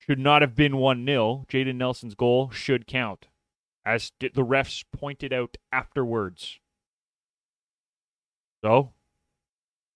should 0.00 0.18
not 0.18 0.42
have 0.42 0.56
been 0.56 0.78
1 0.78 1.06
0. 1.06 1.46
Jayden 1.48 1.76
Nelson's 1.76 2.16
goal 2.16 2.50
should 2.50 2.88
count, 2.88 3.28
as 3.86 4.10
the 4.18 4.30
refs 4.30 4.84
pointed 4.92 5.32
out 5.32 5.56
afterwards. 5.70 6.58
So, 8.64 8.94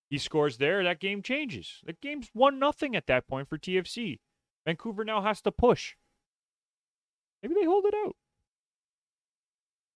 he 0.09 0.19
scores 0.19 0.59
there. 0.59 0.85
That 0.85 1.01
game 1.01 1.23
changes. 1.23 1.81
The 1.85 1.95
game's 1.95 2.31
1 2.35 2.61
0 2.61 2.95
at 2.95 3.09
that 3.09 3.27
point 3.27 3.49
for 3.49 3.59
TFC. 3.59 4.21
Vancouver 4.67 5.05
now 5.05 5.23
has 5.23 5.41
to 5.43 5.53
push. 5.53 5.95
Maybe 7.43 7.55
they 7.55 7.65
hold 7.65 7.85
it 7.87 7.95
out. 8.07 8.17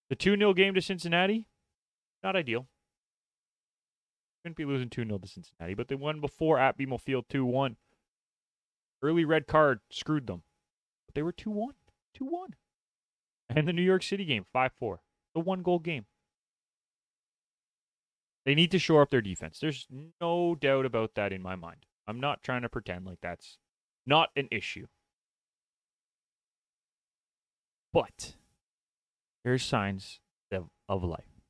The 0.09 0.17
2 0.17 0.37
0 0.37 0.55
game 0.55 0.75
to 0.75 0.83
Cincinnati, 0.83 1.47
not 2.23 2.37
ideal. 2.37 2.67
Shouldn't 4.43 4.57
be 4.57 4.65
losing 4.65 4.91
2 4.91 5.05
0 5.05 5.19
to 5.19 5.29
Cincinnati, 5.29 5.75
but 5.75 5.89
they 5.89 5.95
won 5.95 6.21
before 6.21 6.59
at 6.59 6.79
BMO 6.79 7.01
Field 7.01 7.27
2 7.29 7.45
1. 7.45 7.77
Early 9.03 9.25
red 9.25 9.47
card 9.47 9.81
screwed 9.91 10.27
them. 10.27 10.43
But 11.07 11.15
they 11.15 11.23
were 11.23 11.33
2 11.33 11.51
1. 11.51 11.75
2 12.15 12.25
1. 12.25 12.55
And 13.51 13.69
the 13.69 13.73
New 13.73 13.83
York 13.83 14.03
City 14.03 14.25
game, 14.25 14.45
5 14.53 14.73
4. 14.73 15.01
The 15.35 15.41
one 15.41 15.63
goal 15.63 15.79
game. 15.79 16.07
They 18.45 18.55
need 18.55 18.71
to 18.71 18.79
shore 18.79 19.03
up 19.03 19.11
their 19.11 19.21
defense. 19.21 19.59
There's 19.59 19.87
no 20.21 20.55
doubt 20.55 20.87
about 20.87 21.15
that 21.15 21.33
in 21.33 21.43
my 21.43 21.57
mind. 21.57 21.85
I'm 22.07 22.21
not 22.21 22.43
trying 22.43 22.63
to 22.63 22.69
pretend 22.69 23.05
like 23.05 23.19
that's 23.21 23.59
not 24.07 24.31
an 24.37 24.49
issue. 24.51 24.87
But 27.93 28.35
there's 29.45 29.65
signs 29.65 30.21
of, 30.89 31.03
life. 31.03 31.41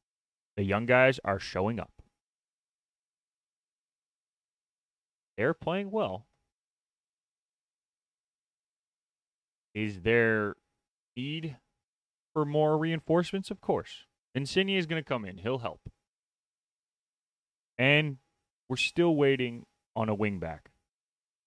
The 0.57 0.63
young 0.63 0.87
guys 0.87 1.21
are 1.25 1.39
showing 1.39 1.79
up. 1.79 1.91
They're 5.37 5.53
playing 5.53 5.91
well. 5.91 6.27
Is 9.75 10.01
there 10.01 10.55
need 11.17 11.59
for 12.33 12.47
more 12.47 12.79
reinforcements? 12.79 13.51
Of 13.51 13.61
course. 13.61 14.07
Insigne 14.35 14.71
is 14.71 14.87
going 14.87 15.03
to 15.03 15.07
come 15.07 15.27
in. 15.27 15.39
He'll 15.39 15.59
help. 15.59 15.81
And 17.77 18.17
we're 18.69 18.77
still 18.77 19.15
waiting 19.15 19.67
on 19.95 20.09
a 20.09 20.17
wingback 20.17 20.61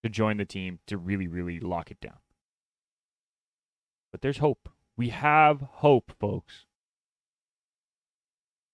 to 0.03 0.09
join 0.09 0.37
the 0.37 0.45
team 0.45 0.79
to 0.87 0.97
really, 0.97 1.27
really 1.27 1.59
lock 1.59 1.91
it 1.91 1.99
down. 1.99 2.19
But 4.11 4.21
there's 4.21 4.37
hope. 4.37 4.69
We 4.97 5.09
have 5.09 5.61
hope, 5.61 6.13
folks. 6.19 6.65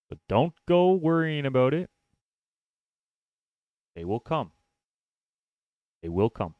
But 0.09 0.19
don't 0.29 0.53
go 0.67 0.93
worrying 0.93 1.45
about 1.45 1.73
it. 1.73 1.89
They 3.95 4.05
will 4.05 4.19
come. 4.19 4.51
They 6.01 6.09
will 6.09 6.29
come. 6.29 6.55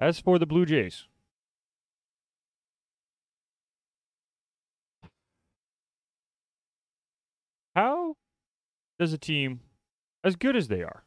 As 0.00 0.20
for 0.20 0.38
the 0.38 0.46
Blue 0.46 0.64
Jays, 0.64 1.06
how 7.74 8.16
does 9.00 9.12
a 9.12 9.18
team 9.18 9.60
as 10.28 10.36
good 10.36 10.54
as 10.54 10.68
they 10.68 10.82
are 10.82 11.02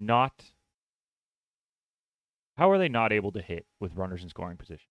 not 0.00 0.32
how 2.56 2.70
are 2.70 2.78
they 2.78 2.88
not 2.88 3.12
able 3.12 3.32
to 3.32 3.42
hit 3.42 3.66
with 3.80 3.96
runners 3.96 4.22
in 4.22 4.28
scoring 4.28 4.56
position? 4.56 4.86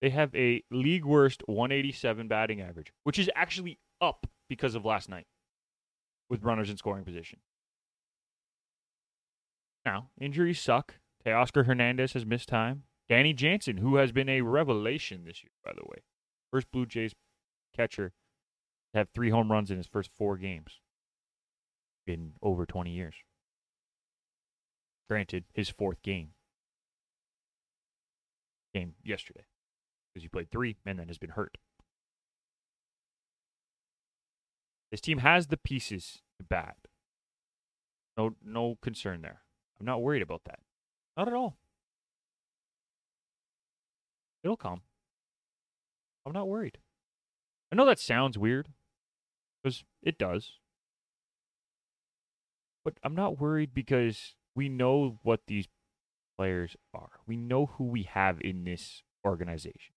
They 0.00 0.10
have 0.10 0.34
a 0.34 0.62
league 0.70 1.04
worst 1.04 1.42
187 1.46 2.28
batting 2.28 2.60
average, 2.60 2.92
which 3.04 3.18
is 3.18 3.30
actually 3.34 3.78
up 4.00 4.26
because 4.48 4.74
of 4.74 4.84
last 4.84 5.08
night 5.08 5.26
with 6.28 6.44
runners 6.44 6.70
in 6.70 6.76
scoring 6.76 7.04
position. 7.04 7.40
Now, 9.84 10.10
injuries 10.20 10.60
suck. 10.60 10.94
Teoscar 11.24 11.66
Hernandez 11.66 12.12
has 12.12 12.26
missed 12.26 12.48
time. 12.48 12.84
Danny 13.08 13.32
Jansen, 13.32 13.76
who 13.78 13.96
has 13.96 14.12
been 14.12 14.28
a 14.28 14.40
revelation 14.40 15.24
this 15.24 15.42
year, 15.42 15.50
by 15.64 15.72
the 15.72 15.84
way. 15.84 16.02
First 16.50 16.70
Blue 16.72 16.86
Jays 16.86 17.14
catcher 17.74 18.12
to 18.92 18.98
have 18.98 19.08
three 19.10 19.30
home 19.30 19.50
runs 19.50 19.70
in 19.70 19.76
his 19.76 19.86
first 19.86 20.10
four 20.16 20.36
games 20.36 20.80
in 22.06 22.32
over 22.42 22.66
20 22.66 22.90
years. 22.90 23.14
Granted, 25.08 25.44
his 25.54 25.68
fourth 25.68 26.02
game. 26.02 26.30
Game 28.74 28.94
yesterday. 29.04 29.44
Because 30.12 30.24
he 30.24 30.28
played 30.28 30.50
three 30.50 30.76
and 30.84 30.98
then 30.98 31.08
has 31.08 31.18
been 31.18 31.30
hurt. 31.30 31.58
This 34.90 35.00
team 35.00 35.18
has 35.18 35.48
the 35.48 35.56
pieces 35.56 36.22
to 36.38 36.44
bat. 36.44 36.76
No, 38.16 38.34
no 38.44 38.78
concern 38.82 39.22
there. 39.22 39.42
I'm 39.78 39.86
not 39.86 40.02
worried 40.02 40.22
about 40.22 40.42
that. 40.44 40.60
Not 41.16 41.28
at 41.28 41.34
all. 41.34 41.58
It'll 44.46 44.56
come. 44.56 44.82
I'm 46.24 46.32
not 46.32 46.46
worried. 46.46 46.78
I 47.72 47.74
know 47.74 47.84
that 47.84 47.98
sounds 47.98 48.38
weird, 48.38 48.68
because 49.60 49.82
it 50.04 50.18
does. 50.18 50.52
But 52.84 52.94
I'm 53.02 53.16
not 53.16 53.40
worried 53.40 53.74
because 53.74 54.36
we 54.54 54.68
know 54.68 55.18
what 55.24 55.40
these 55.48 55.66
players 56.38 56.76
are. 56.94 57.08
We 57.26 57.36
know 57.36 57.66
who 57.66 57.86
we 57.86 58.04
have 58.04 58.40
in 58.40 58.62
this 58.62 59.02
organization. 59.26 59.94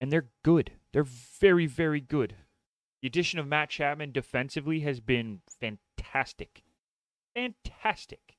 And 0.00 0.10
they're 0.10 0.30
good. 0.42 0.70
They're 0.94 1.04
very, 1.04 1.66
very 1.66 2.00
good. 2.00 2.34
The 3.02 3.08
addition 3.08 3.38
of 3.38 3.46
Matt 3.46 3.68
Chapman 3.68 4.12
defensively 4.12 4.80
has 4.80 5.00
been 5.00 5.40
fantastic. 5.60 6.62
Fantastic. 7.34 8.37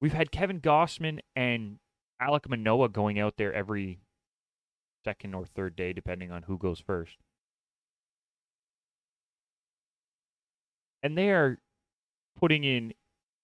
We've 0.00 0.12
had 0.12 0.30
Kevin 0.30 0.60
Gausman 0.60 1.20
and 1.34 1.78
Alec 2.20 2.48
Manoah 2.48 2.88
going 2.88 3.18
out 3.18 3.36
there 3.36 3.52
every 3.52 3.98
second 5.04 5.34
or 5.34 5.46
third 5.46 5.76
day, 5.76 5.92
depending 5.92 6.30
on 6.30 6.42
who 6.42 6.58
goes 6.58 6.80
first. 6.80 7.16
And 11.02 11.16
they 11.16 11.30
are 11.30 11.58
putting 12.38 12.64
in 12.64 12.92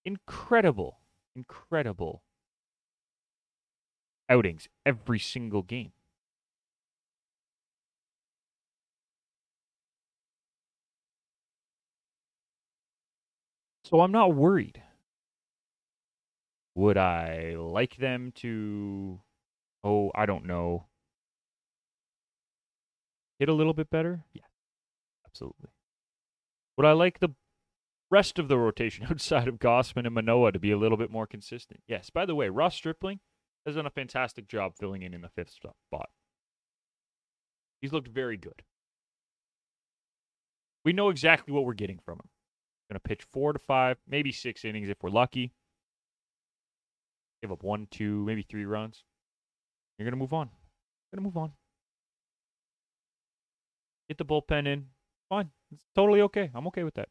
incredible, 0.05 0.99
incredible 1.37 2.23
outings 4.29 4.69
every 4.85 5.19
single 5.19 5.63
game. 5.63 5.93
So 13.85 14.01
I'm 14.01 14.13
not 14.13 14.35
worried. 14.35 14.83
Would 16.75 16.97
I 16.97 17.55
like 17.57 17.97
them 17.97 18.33
to, 18.37 19.21
oh, 19.85 20.11
I 20.15 20.27
don't 20.27 20.47
know, 20.47 20.87
hit 23.39 23.49
a 23.49 23.55
little 23.55 23.75
bit 23.75 23.91
better? 23.91 24.25
Yeah, 24.33 24.47
absolutely. 25.27 25.71
Would 26.77 26.87
I 26.87 26.93
like 26.93 27.19
the 27.19 27.35
rest 28.11 28.39
of 28.39 28.49
the 28.49 28.59
rotation 28.59 29.07
outside 29.11 29.49
of 29.49 29.59
Gausman 29.59 30.07
and 30.07 30.15
Manoah 30.15 30.53
to 30.53 30.59
be 30.59 30.71
a 30.71 30.79
little 30.79 30.97
bit 30.97 31.11
more 31.11 31.27
consistent? 31.27 31.83
Yes. 31.87 32.09
By 32.09 32.25
the 32.25 32.35
way, 32.35 32.49
Ross 32.49 32.75
Stripling 32.75 33.21
has 33.67 33.75
done 33.77 33.87
a 33.87 33.91
fantastic 33.91 34.49
job 34.49 34.73
filling 34.79 35.03
in 35.03 35.15
in 35.15 35.21
the 35.21 35.29
fifth 35.29 35.51
spot. 35.51 36.09
He's 37.81 37.93
looked 37.93 38.09
very 38.09 38.37
good. 38.37 38.63
We 40.85 40.93
know 40.93 41.11
exactly 41.11 41.53
what 41.53 41.65
we're 41.65 41.75
getting 41.75 41.99
from 42.05 42.15
him. 42.15 42.29
Going 42.91 43.01
to 43.01 43.09
pitch 43.09 43.25
four 43.31 43.53
to 43.53 43.59
five, 43.59 43.99
maybe 44.09 44.33
six 44.33 44.65
innings 44.65 44.89
if 44.89 45.03
we're 45.03 45.11
lucky. 45.11 45.53
Give 47.43 47.53
up 47.53 47.63
one, 47.65 47.89
two, 47.91 48.25
maybe 48.25 48.43
three 48.43 48.65
runs. 48.65 49.03
You're 49.99 50.11
to 50.11 50.17
move 50.17 50.33
on. 50.33 50.49
Going 51.13 51.23
to 51.23 51.29
move 51.29 51.37
on. 51.37 51.53
Get 54.09 54.19
the 54.19 54.25
bullpen 54.25 54.67
in. 54.67 54.87
Fine. 55.29 55.51
It's 55.73 55.85
totally 55.95 56.21
okay. 56.23 56.51
I'm 56.55 56.67
okay 56.69 56.85
with 56.85 56.95
that. 56.95 57.09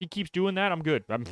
He 0.00 0.06
keeps 0.06 0.30
doing 0.30 0.54
that. 0.56 0.72
I'm 0.72 0.82
good. 0.82 1.04
I'm 1.08 1.24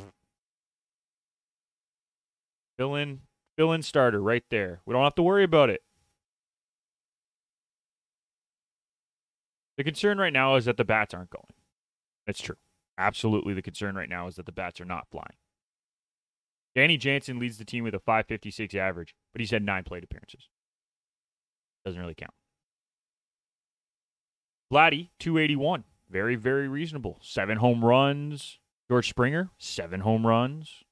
fill 2.77 2.95
in, 2.95 3.21
fill 3.57 3.73
in 3.73 3.81
starter 3.81 4.21
right 4.21 4.43
there. 4.49 4.81
We 4.85 4.93
don't 4.93 5.03
have 5.03 5.15
to 5.15 5.23
worry 5.23 5.43
about 5.43 5.69
it. 5.69 5.81
The 9.77 9.83
concern 9.83 10.17
right 10.17 10.33
now 10.33 10.55
is 10.55 10.65
that 10.65 10.77
the 10.77 10.83
bats 10.83 11.13
aren't 11.13 11.29
going. 11.29 11.45
That's 12.25 12.41
true. 12.41 12.57
Absolutely, 12.97 13.53
the 13.53 13.61
concern 13.61 13.95
right 13.95 14.09
now 14.09 14.27
is 14.27 14.35
that 14.37 14.47
the 14.47 14.51
bats 14.51 14.81
are 14.81 14.85
not 14.85 15.07
flying. 15.11 15.37
Danny 16.77 16.95
Jansen 16.95 17.39
leads 17.39 17.57
the 17.57 17.65
team 17.65 17.83
with 17.83 17.95
a 17.95 17.99
556 17.99 18.75
average, 18.75 19.15
but 19.33 19.39
he's 19.39 19.49
had 19.49 19.63
nine 19.63 19.83
plate 19.83 20.03
appearances. 20.03 20.47
Doesn't 21.83 21.99
really 21.99 22.13
count. 22.13 22.35
Vladdy, 24.71 25.09
281. 25.17 25.85
Very, 26.07 26.35
very 26.35 26.67
reasonable. 26.67 27.17
Seven 27.23 27.57
home 27.57 27.83
runs. 27.83 28.59
George 28.91 29.09
Springer, 29.09 29.49
seven 29.57 30.01
home 30.01 30.27
runs. 30.27 30.83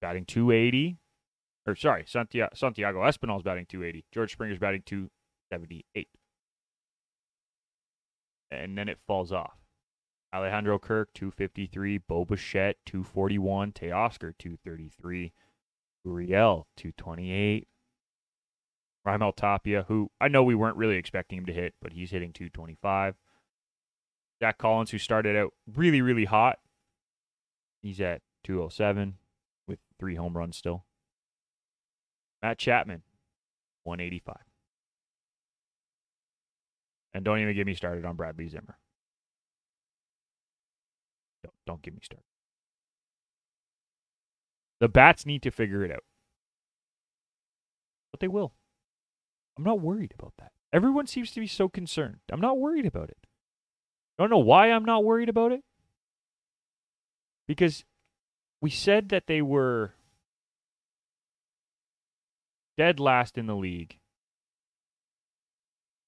Batting 0.00 0.24
280. 0.24 0.98
Or 1.68 1.76
sorry, 1.76 2.02
Santiago, 2.04 2.52
Santiago 2.56 3.04
Espinal's 3.06 3.44
batting 3.44 3.66
280. 3.66 4.04
George 4.12 4.32
Springer's 4.32 4.58
batting 4.58 4.82
278. 4.84 6.08
And 8.50 8.76
then 8.76 8.88
it 8.88 8.98
falls 9.06 9.30
off. 9.30 9.58
Alejandro 10.34 10.78
Kirk, 10.78 11.10
253. 11.14 11.98
Bo 11.98 12.24
Bichette, 12.24 12.76
241. 12.86 13.72
Teoscar, 13.72 14.32
233. 14.38 15.32
Gurriel, 16.06 16.64
228. 16.76 17.68
Raimel 19.06 19.34
Tapia, 19.34 19.84
who 19.86 20.10
I 20.20 20.28
know 20.28 20.42
we 20.42 20.54
weren't 20.54 20.76
really 20.76 20.96
expecting 20.96 21.38
him 21.38 21.46
to 21.46 21.52
hit, 21.52 21.74
but 21.80 21.92
he's 21.92 22.10
hitting 22.10 22.32
225. 22.32 23.14
Zack 24.40 24.58
Collins, 24.58 24.90
who 24.90 24.98
started 24.98 25.36
out 25.36 25.54
really, 25.72 26.02
really 26.02 26.24
hot, 26.24 26.58
he's 27.80 28.00
at 28.00 28.22
207 28.44 29.16
with 29.66 29.78
three 29.98 30.16
home 30.16 30.36
runs 30.36 30.56
still. 30.56 30.84
Matt 32.42 32.58
Chapman, 32.58 33.02
185. 33.84 34.36
And 37.14 37.24
don't 37.24 37.38
even 37.38 37.54
get 37.54 37.66
me 37.66 37.74
started 37.74 38.04
on 38.04 38.16
Bradley 38.16 38.48
Zimmer. 38.48 38.76
Don't, 41.66 41.82
get 41.82 41.94
me 41.94 42.00
started. 42.02 42.24
The 44.80 44.88
Bats 44.88 45.26
need 45.26 45.42
to 45.42 45.50
figure 45.50 45.84
it 45.84 45.90
out. 45.90 46.04
But 48.12 48.20
they 48.20 48.28
will. 48.28 48.52
I'm 49.58 49.64
not 49.64 49.80
worried 49.80 50.14
about 50.18 50.34
that. 50.38 50.52
Everyone 50.72 51.06
seems 51.06 51.32
to 51.32 51.40
be 51.40 51.46
so 51.46 51.68
concerned. 51.68 52.18
I'm 52.30 52.40
not 52.40 52.58
worried 52.58 52.86
about 52.86 53.08
it. 53.08 53.18
I 54.18 54.22
don't 54.22 54.30
know 54.30 54.38
why 54.38 54.70
I'm 54.70 54.84
not 54.84 55.04
worried 55.04 55.28
about 55.28 55.52
it. 55.52 55.62
Because 57.46 57.84
we 58.60 58.70
said 58.70 59.08
that 59.10 59.26
they 59.26 59.42
were 59.42 59.94
dead 62.76 63.00
last 63.00 63.38
in 63.38 63.46
the 63.46 63.56
league 63.56 63.98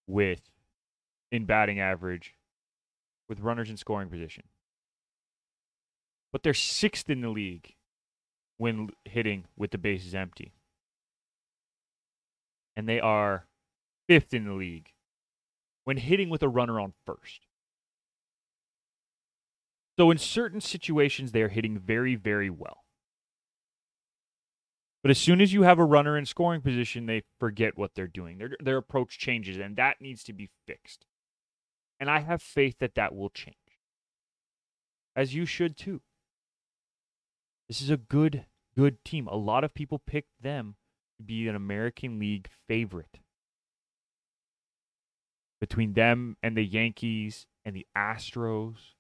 with 0.06 0.42
in 1.30 1.44
batting 1.44 1.80
average 1.80 2.34
with 3.28 3.40
runners 3.40 3.70
in 3.70 3.76
scoring 3.76 4.08
position. 4.08 4.44
But 6.32 6.42
they're 6.42 6.54
sixth 6.54 7.08
in 7.08 7.20
the 7.20 7.30
league 7.30 7.74
when 8.58 8.90
hitting 9.04 9.44
with 9.56 9.70
the 9.70 9.78
bases 9.78 10.14
empty. 10.14 10.52
And 12.76 12.88
they 12.88 13.00
are 13.00 13.46
fifth 14.06 14.34
in 14.34 14.44
the 14.44 14.52
league 14.52 14.92
when 15.84 15.96
hitting 15.96 16.28
with 16.28 16.42
a 16.42 16.48
runner 16.48 16.78
on 16.78 16.92
first. 17.06 17.46
So 19.98 20.10
in 20.10 20.18
certain 20.18 20.60
situations, 20.60 21.32
they 21.32 21.42
are 21.42 21.48
hitting 21.48 21.78
very, 21.78 22.14
very 22.14 22.50
well. 22.50 22.84
But 25.02 25.10
as 25.10 25.18
soon 25.18 25.40
as 25.40 25.52
you 25.52 25.62
have 25.62 25.78
a 25.78 25.84
runner 25.84 26.18
in 26.18 26.26
scoring 26.26 26.60
position, 26.60 27.06
they 27.06 27.22
forget 27.40 27.78
what 27.78 27.94
they're 27.94 28.06
doing. 28.06 28.38
Their, 28.38 28.50
their 28.62 28.76
approach 28.76 29.18
changes, 29.18 29.58
and 29.58 29.76
that 29.76 30.00
needs 30.00 30.22
to 30.24 30.32
be 30.32 30.50
fixed. 30.66 31.06
And 31.98 32.10
I 32.10 32.20
have 32.20 32.42
faith 32.42 32.76
that 32.78 32.94
that 32.94 33.14
will 33.14 33.30
change, 33.30 33.56
as 35.16 35.34
you 35.34 35.46
should 35.46 35.76
too. 35.76 36.00
This 37.68 37.82
is 37.82 37.90
a 37.90 37.98
good, 37.98 38.46
good 38.74 39.04
team. 39.04 39.26
A 39.26 39.36
lot 39.36 39.62
of 39.62 39.74
people 39.74 39.98
picked 39.98 40.42
them 40.42 40.76
to 41.18 41.22
be 41.22 41.46
an 41.48 41.54
American 41.54 42.18
League 42.18 42.48
favorite. 42.66 43.20
Between 45.60 45.92
them 45.92 46.36
and 46.42 46.56
the 46.56 46.64
Yankees 46.64 47.46
and 47.64 47.76
the 47.76 47.86
Astros, 47.96 48.94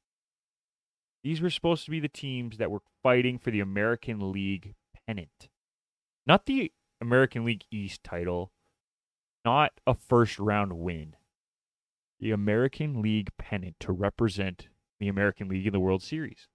these 1.24 1.40
were 1.40 1.50
supposed 1.50 1.84
to 1.86 1.90
be 1.90 2.00
the 2.00 2.08
teams 2.08 2.58
that 2.58 2.70
were 2.70 2.82
fighting 3.02 3.38
for 3.38 3.50
the 3.50 3.60
American 3.60 4.32
League 4.32 4.74
pennant. 5.06 5.48
Not 6.26 6.46
the 6.46 6.72
American 7.00 7.44
League 7.44 7.64
East 7.70 8.04
title, 8.04 8.52
not 9.44 9.72
a 9.86 9.94
first 9.94 10.38
round 10.38 10.74
win. 10.74 11.16
The 12.20 12.32
American 12.32 13.00
League 13.00 13.30
pennant 13.38 13.76
to 13.80 13.92
represent 13.92 14.68
the 15.00 15.08
American 15.08 15.48
League 15.48 15.66
in 15.66 15.72
the 15.72 15.80
World 15.80 16.02
Series. 16.02 16.48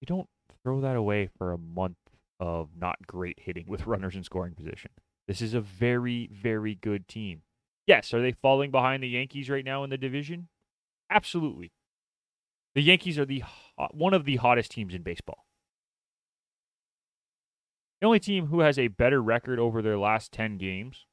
You 0.00 0.06
don't 0.06 0.28
throw 0.62 0.80
that 0.80 0.96
away 0.96 1.28
for 1.38 1.52
a 1.52 1.58
month 1.58 1.96
of 2.40 2.70
not 2.76 3.06
great 3.06 3.40
hitting 3.40 3.66
with 3.66 3.86
runners 3.86 4.14
in 4.14 4.22
scoring 4.24 4.54
position. 4.54 4.90
This 5.26 5.42
is 5.42 5.54
a 5.54 5.60
very, 5.60 6.28
very 6.32 6.74
good 6.74 7.08
team. 7.08 7.42
Yes, 7.86 8.12
are 8.12 8.20
they 8.20 8.32
falling 8.32 8.70
behind 8.70 9.02
the 9.02 9.08
Yankees 9.08 9.48
right 9.48 9.64
now 9.64 9.82
in 9.84 9.90
the 9.90 9.96
division? 9.96 10.48
Absolutely. 11.10 11.72
The 12.74 12.82
Yankees 12.82 13.18
are 13.18 13.24
the 13.24 13.42
one 13.92 14.14
of 14.14 14.24
the 14.24 14.36
hottest 14.36 14.70
teams 14.70 14.94
in 14.94 15.02
baseball. 15.02 15.46
The 18.00 18.06
only 18.06 18.20
team 18.20 18.46
who 18.46 18.60
has 18.60 18.78
a 18.78 18.88
better 18.88 19.20
record 19.20 19.58
over 19.58 19.82
their 19.82 19.98
last 19.98 20.32
10 20.32 20.58
games 20.58 21.06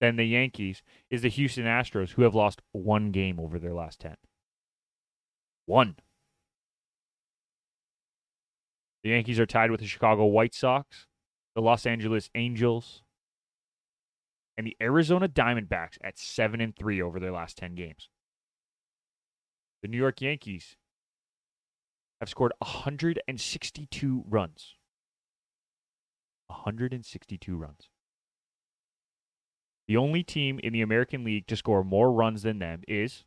than 0.00 0.16
the 0.16 0.24
Yankees 0.24 0.82
is 1.10 1.22
the 1.22 1.28
Houston 1.28 1.64
Astros, 1.64 2.10
who 2.10 2.22
have 2.22 2.34
lost 2.34 2.62
one 2.72 3.10
game 3.10 3.40
over 3.40 3.58
their 3.58 3.72
last 3.72 4.00
10. 4.00 4.16
One. 5.66 5.96
The 9.02 9.10
Yankees 9.10 9.40
are 9.40 9.46
tied 9.46 9.70
with 9.70 9.80
the 9.80 9.86
Chicago 9.86 10.26
White 10.26 10.54
Sox, 10.54 11.06
the 11.54 11.60
Los 11.62 11.86
Angeles 11.86 12.30
Angels, 12.34 13.02
and 14.56 14.66
the 14.66 14.76
Arizona 14.80 15.28
Diamondbacks 15.28 15.98
at 16.04 16.18
7 16.18 16.60
and 16.60 16.76
3 16.76 17.02
over 17.02 17.18
their 17.18 17.32
last 17.32 17.56
10 17.56 17.74
games. 17.74 18.08
The 19.82 19.88
New 19.88 19.98
York 19.98 20.20
Yankees 20.20 20.76
have 22.20 22.28
scored 22.28 22.52
162 22.58 24.24
runs. 24.28 24.76
162 26.46 27.56
runs. 27.56 27.88
The 29.88 29.96
only 29.96 30.22
team 30.22 30.60
in 30.62 30.72
the 30.72 30.82
American 30.82 31.24
League 31.24 31.48
to 31.48 31.56
score 31.56 31.82
more 31.82 32.12
runs 32.12 32.42
than 32.42 32.60
them 32.60 32.82
is 32.86 33.24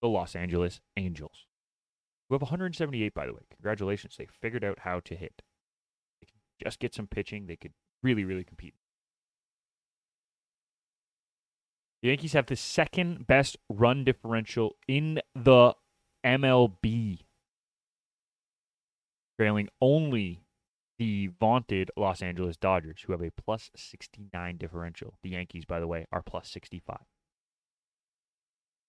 the 0.00 0.08
Los 0.08 0.34
Angeles 0.34 0.80
Angels, 0.96 1.47
who 2.28 2.34
have 2.34 2.42
178, 2.42 3.14
by 3.14 3.26
the 3.26 3.32
way. 3.32 3.40
Congratulations. 3.50 4.16
They 4.16 4.26
figured 4.26 4.64
out 4.64 4.80
how 4.80 5.00
to 5.00 5.14
hit. 5.14 5.42
They 6.20 6.26
could 6.26 6.64
just 6.64 6.78
get 6.78 6.94
some 6.94 7.06
pitching. 7.06 7.46
They 7.46 7.56
could 7.56 7.72
really, 8.02 8.24
really 8.24 8.44
compete. 8.44 8.74
The 12.02 12.08
Yankees 12.08 12.34
have 12.34 12.46
the 12.46 12.56
second 12.56 13.26
best 13.26 13.56
run 13.68 14.04
differential 14.04 14.76
in 14.86 15.20
the 15.34 15.74
MLB, 16.24 17.20
trailing 19.36 19.68
only 19.80 20.44
the 20.98 21.30
vaunted 21.40 21.90
Los 21.96 22.22
Angeles 22.22 22.56
Dodgers, 22.56 23.02
who 23.04 23.12
have 23.12 23.22
a 23.22 23.30
plus 23.30 23.70
69 23.74 24.56
differential. 24.58 25.14
The 25.22 25.30
Yankees, 25.30 25.64
by 25.64 25.80
the 25.80 25.86
way, 25.86 26.06
are 26.12 26.22
plus 26.22 26.48
65. 26.48 26.98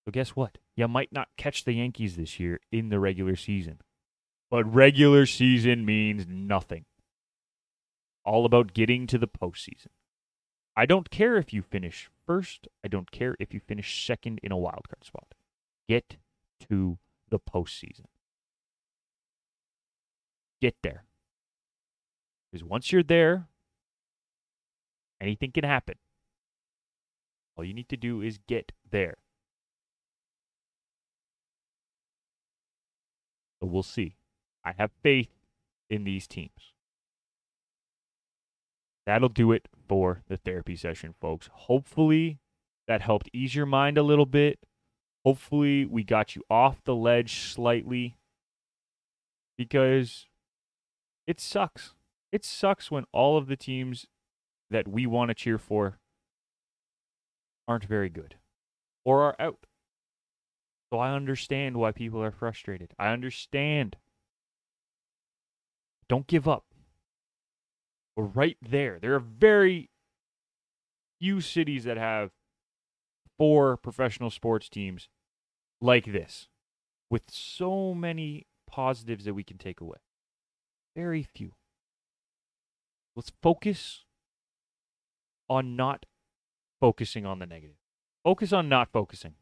So, 0.09 0.11
guess 0.11 0.29
what? 0.29 0.57
You 0.75 0.87
might 0.87 1.13
not 1.13 1.27
catch 1.37 1.65
the 1.65 1.73
Yankees 1.73 2.15
this 2.15 2.39
year 2.39 2.61
in 2.71 2.89
the 2.89 2.99
regular 2.99 3.35
season. 3.35 3.77
But 4.49 4.63
regular 4.65 5.27
season 5.27 5.85
means 5.85 6.25
nothing. 6.27 6.85
All 8.25 8.43
about 8.43 8.73
getting 8.73 9.05
to 9.05 9.19
the 9.19 9.27
postseason. 9.27 9.89
I 10.75 10.87
don't 10.87 11.11
care 11.11 11.37
if 11.37 11.53
you 11.53 11.61
finish 11.61 12.09
first. 12.25 12.67
I 12.83 12.87
don't 12.87 13.11
care 13.11 13.35
if 13.39 13.53
you 13.53 13.59
finish 13.59 14.03
second 14.03 14.39
in 14.41 14.51
a 14.51 14.55
wildcard 14.55 15.03
spot. 15.03 15.35
Get 15.87 16.17
to 16.67 16.97
the 17.29 17.39
postseason. 17.39 18.05
Get 20.59 20.77
there. 20.81 21.03
Because 22.51 22.65
once 22.65 22.91
you're 22.91 23.03
there, 23.03 23.47
anything 25.21 25.51
can 25.51 25.65
happen. 25.65 25.97
All 27.55 27.63
you 27.63 27.75
need 27.75 27.89
to 27.89 27.97
do 27.97 28.23
is 28.23 28.39
get 28.47 28.71
there. 28.89 29.17
So 33.61 33.67
we'll 33.67 33.83
see. 33.83 34.15
I 34.63 34.73
have 34.77 34.91
faith 35.03 35.29
in 35.89 36.03
these 36.03 36.27
teams. 36.27 36.73
That'll 39.05 39.29
do 39.29 39.51
it 39.51 39.67
for 39.87 40.21
the 40.27 40.37
therapy 40.37 40.75
session, 40.75 41.15
folks. 41.19 41.49
Hopefully, 41.51 42.39
that 42.87 43.01
helped 43.01 43.29
ease 43.33 43.55
your 43.55 43.65
mind 43.65 43.97
a 43.97 44.03
little 44.03 44.25
bit. 44.25 44.59
Hopefully, 45.25 45.85
we 45.85 46.03
got 46.03 46.35
you 46.35 46.43
off 46.49 46.83
the 46.83 46.95
ledge 46.95 47.39
slightly 47.39 48.15
because 49.57 50.27
it 51.25 51.39
sucks. 51.39 51.93
It 52.31 52.45
sucks 52.45 52.91
when 52.91 53.05
all 53.11 53.37
of 53.37 53.47
the 53.47 53.57
teams 53.57 54.05
that 54.69 54.87
we 54.87 55.05
want 55.05 55.29
to 55.29 55.35
cheer 55.35 55.57
for 55.57 55.99
aren't 57.67 57.85
very 57.85 58.09
good 58.09 58.35
or 59.03 59.23
are 59.23 59.35
out. 59.39 59.65
So 60.91 60.99
I 60.99 61.13
understand 61.13 61.77
why 61.77 61.91
people 61.91 62.21
are 62.23 62.31
frustrated. 62.31 62.93
I 62.97 63.09
understand. 63.09 63.97
Don't 66.07 66.25
give 66.25 66.47
up. 66.47 66.65
We're 68.15 68.23
right 68.23 68.57
there. 68.61 68.97
There 68.99 69.13
are 69.13 69.19
very 69.19 69.89
few 71.19 71.41
cities 71.41 71.83
that 71.83 71.97
have 71.97 72.31
four 73.37 73.77
professional 73.77 74.31
sports 74.31 74.67
teams 74.67 75.09
like 75.79 76.05
this 76.05 76.47
with 77.09 77.23
so 77.29 77.93
many 77.93 78.47
positives 78.67 79.25
that 79.25 79.33
we 79.33 79.43
can 79.43 79.57
take 79.57 79.81
away. 79.81 79.97
Very 80.95 81.23
few. 81.23 81.53
Let's 83.15 83.31
focus 83.41 84.05
on 85.49 85.75
not 85.75 86.05
focusing 86.79 87.25
on 87.25 87.39
the 87.39 87.45
negative. 87.45 87.77
Focus 88.23 88.53
on 88.53 88.69
not 88.69 88.91
focusing. 88.91 89.35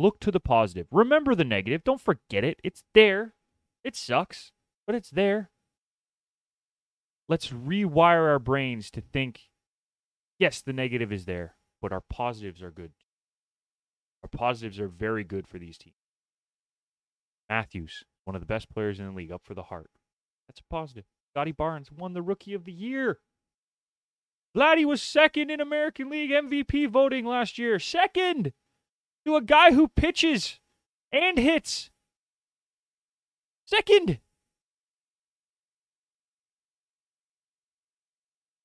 Look 0.00 0.18
to 0.20 0.30
the 0.30 0.40
positive. 0.40 0.86
Remember 0.90 1.34
the 1.34 1.44
negative. 1.44 1.84
Don't 1.84 2.00
forget 2.00 2.42
it. 2.42 2.58
It's 2.64 2.84
there. 2.94 3.34
It 3.84 3.94
sucks, 3.94 4.50
but 4.86 4.96
it's 4.96 5.10
there. 5.10 5.50
Let's 7.28 7.48
rewire 7.48 8.26
our 8.26 8.38
brains 8.38 8.90
to 8.92 9.02
think 9.02 9.50
yes, 10.38 10.62
the 10.62 10.72
negative 10.72 11.12
is 11.12 11.26
there, 11.26 11.54
but 11.82 11.92
our 11.92 12.00
positives 12.00 12.62
are 12.62 12.70
good. 12.70 12.92
Our 14.22 14.30
positives 14.30 14.80
are 14.80 14.88
very 14.88 15.22
good 15.22 15.46
for 15.46 15.58
these 15.58 15.76
teams. 15.76 15.96
Matthews, 17.50 18.04
one 18.24 18.34
of 18.34 18.40
the 18.40 18.46
best 18.46 18.70
players 18.70 18.98
in 18.98 19.04
the 19.04 19.12
league, 19.12 19.30
up 19.30 19.42
for 19.44 19.52
the 19.52 19.64
Hart. 19.64 19.90
That's 20.48 20.60
a 20.60 20.74
positive. 20.74 21.04
Scottie 21.34 21.52
Barnes 21.52 21.92
won 21.92 22.14
the 22.14 22.22
Rookie 22.22 22.54
of 22.54 22.64
the 22.64 22.72
Year. 22.72 23.18
Vladdy 24.56 24.86
was 24.86 25.02
second 25.02 25.50
in 25.50 25.60
American 25.60 26.08
League 26.08 26.30
MVP 26.30 26.88
voting 26.88 27.26
last 27.26 27.58
year. 27.58 27.78
Second 27.78 28.54
to 29.30 29.36
a 29.36 29.40
guy 29.40 29.72
who 29.72 29.88
pitches 29.88 30.58
and 31.12 31.38
hits. 31.38 31.90
Second. 33.64 34.18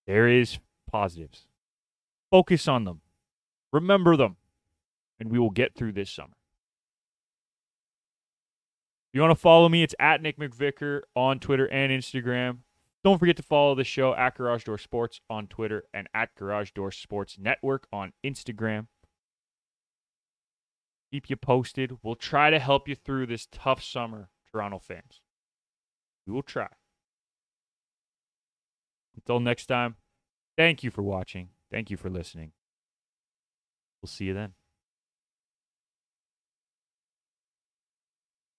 There 0.08 0.28
is 0.28 0.60
positives. 0.92 1.48
Focus 2.32 2.68
on 2.68 2.84
them. 2.86 3.02
Remember 3.72 4.18
them. 4.18 4.38
And 5.20 5.32
we 5.32 5.40
will 5.40 5.52
get 5.52 5.76
through 5.76 5.94
this 5.94 6.10
summer. 6.10 6.36
If 9.10 9.18
you 9.18 9.22
want 9.22 9.32
to 9.32 9.42
follow 9.42 9.70
me, 9.70 9.84
it's 9.84 9.96
at 10.00 10.22
Nick 10.22 10.38
McVicker 10.38 11.02
on 11.16 11.40
Twitter 11.40 11.68
and 11.72 11.92
Instagram. 11.92 12.58
Don't 13.04 13.18
forget 13.18 13.38
to 13.38 13.44
follow 13.44 13.76
the 13.76 13.84
show 13.84 14.14
at 14.16 14.36
Garage 14.36 14.64
Door 14.64 14.80
Sports 14.80 15.22
on 15.30 15.48
Twitter 15.48 15.86
and 15.94 16.10
at 16.14 16.36
Garage 16.36 16.72
Door 16.72 16.92
Sports 16.92 17.38
Network 17.40 17.88
on 17.94 18.14
Instagram. 18.26 18.88
Keep 21.12 21.30
you 21.30 21.36
posted. 21.36 21.98
We'll 22.04 22.16
try 22.16 22.50
to 22.50 22.60
help 22.60 22.88
you 22.88 22.96
through 22.96 23.28
this 23.28 23.48
tough 23.52 23.84
summer, 23.84 24.30
Toronto 24.52 24.80
fans. 24.80 25.22
We 26.26 26.34
will 26.34 26.44
try. 26.44 26.68
Until 29.16 29.40
next 29.40 29.68
time, 29.68 29.96
thank 30.58 30.84
you 30.84 30.92
for 30.92 31.02
watching. 31.02 31.50
Thank 31.72 31.90
you 31.90 31.98
for 31.98 32.10
listening. 32.10 32.52
We'll 34.02 34.10
see 34.10 34.26
you 34.26 34.34
then. 34.34 34.54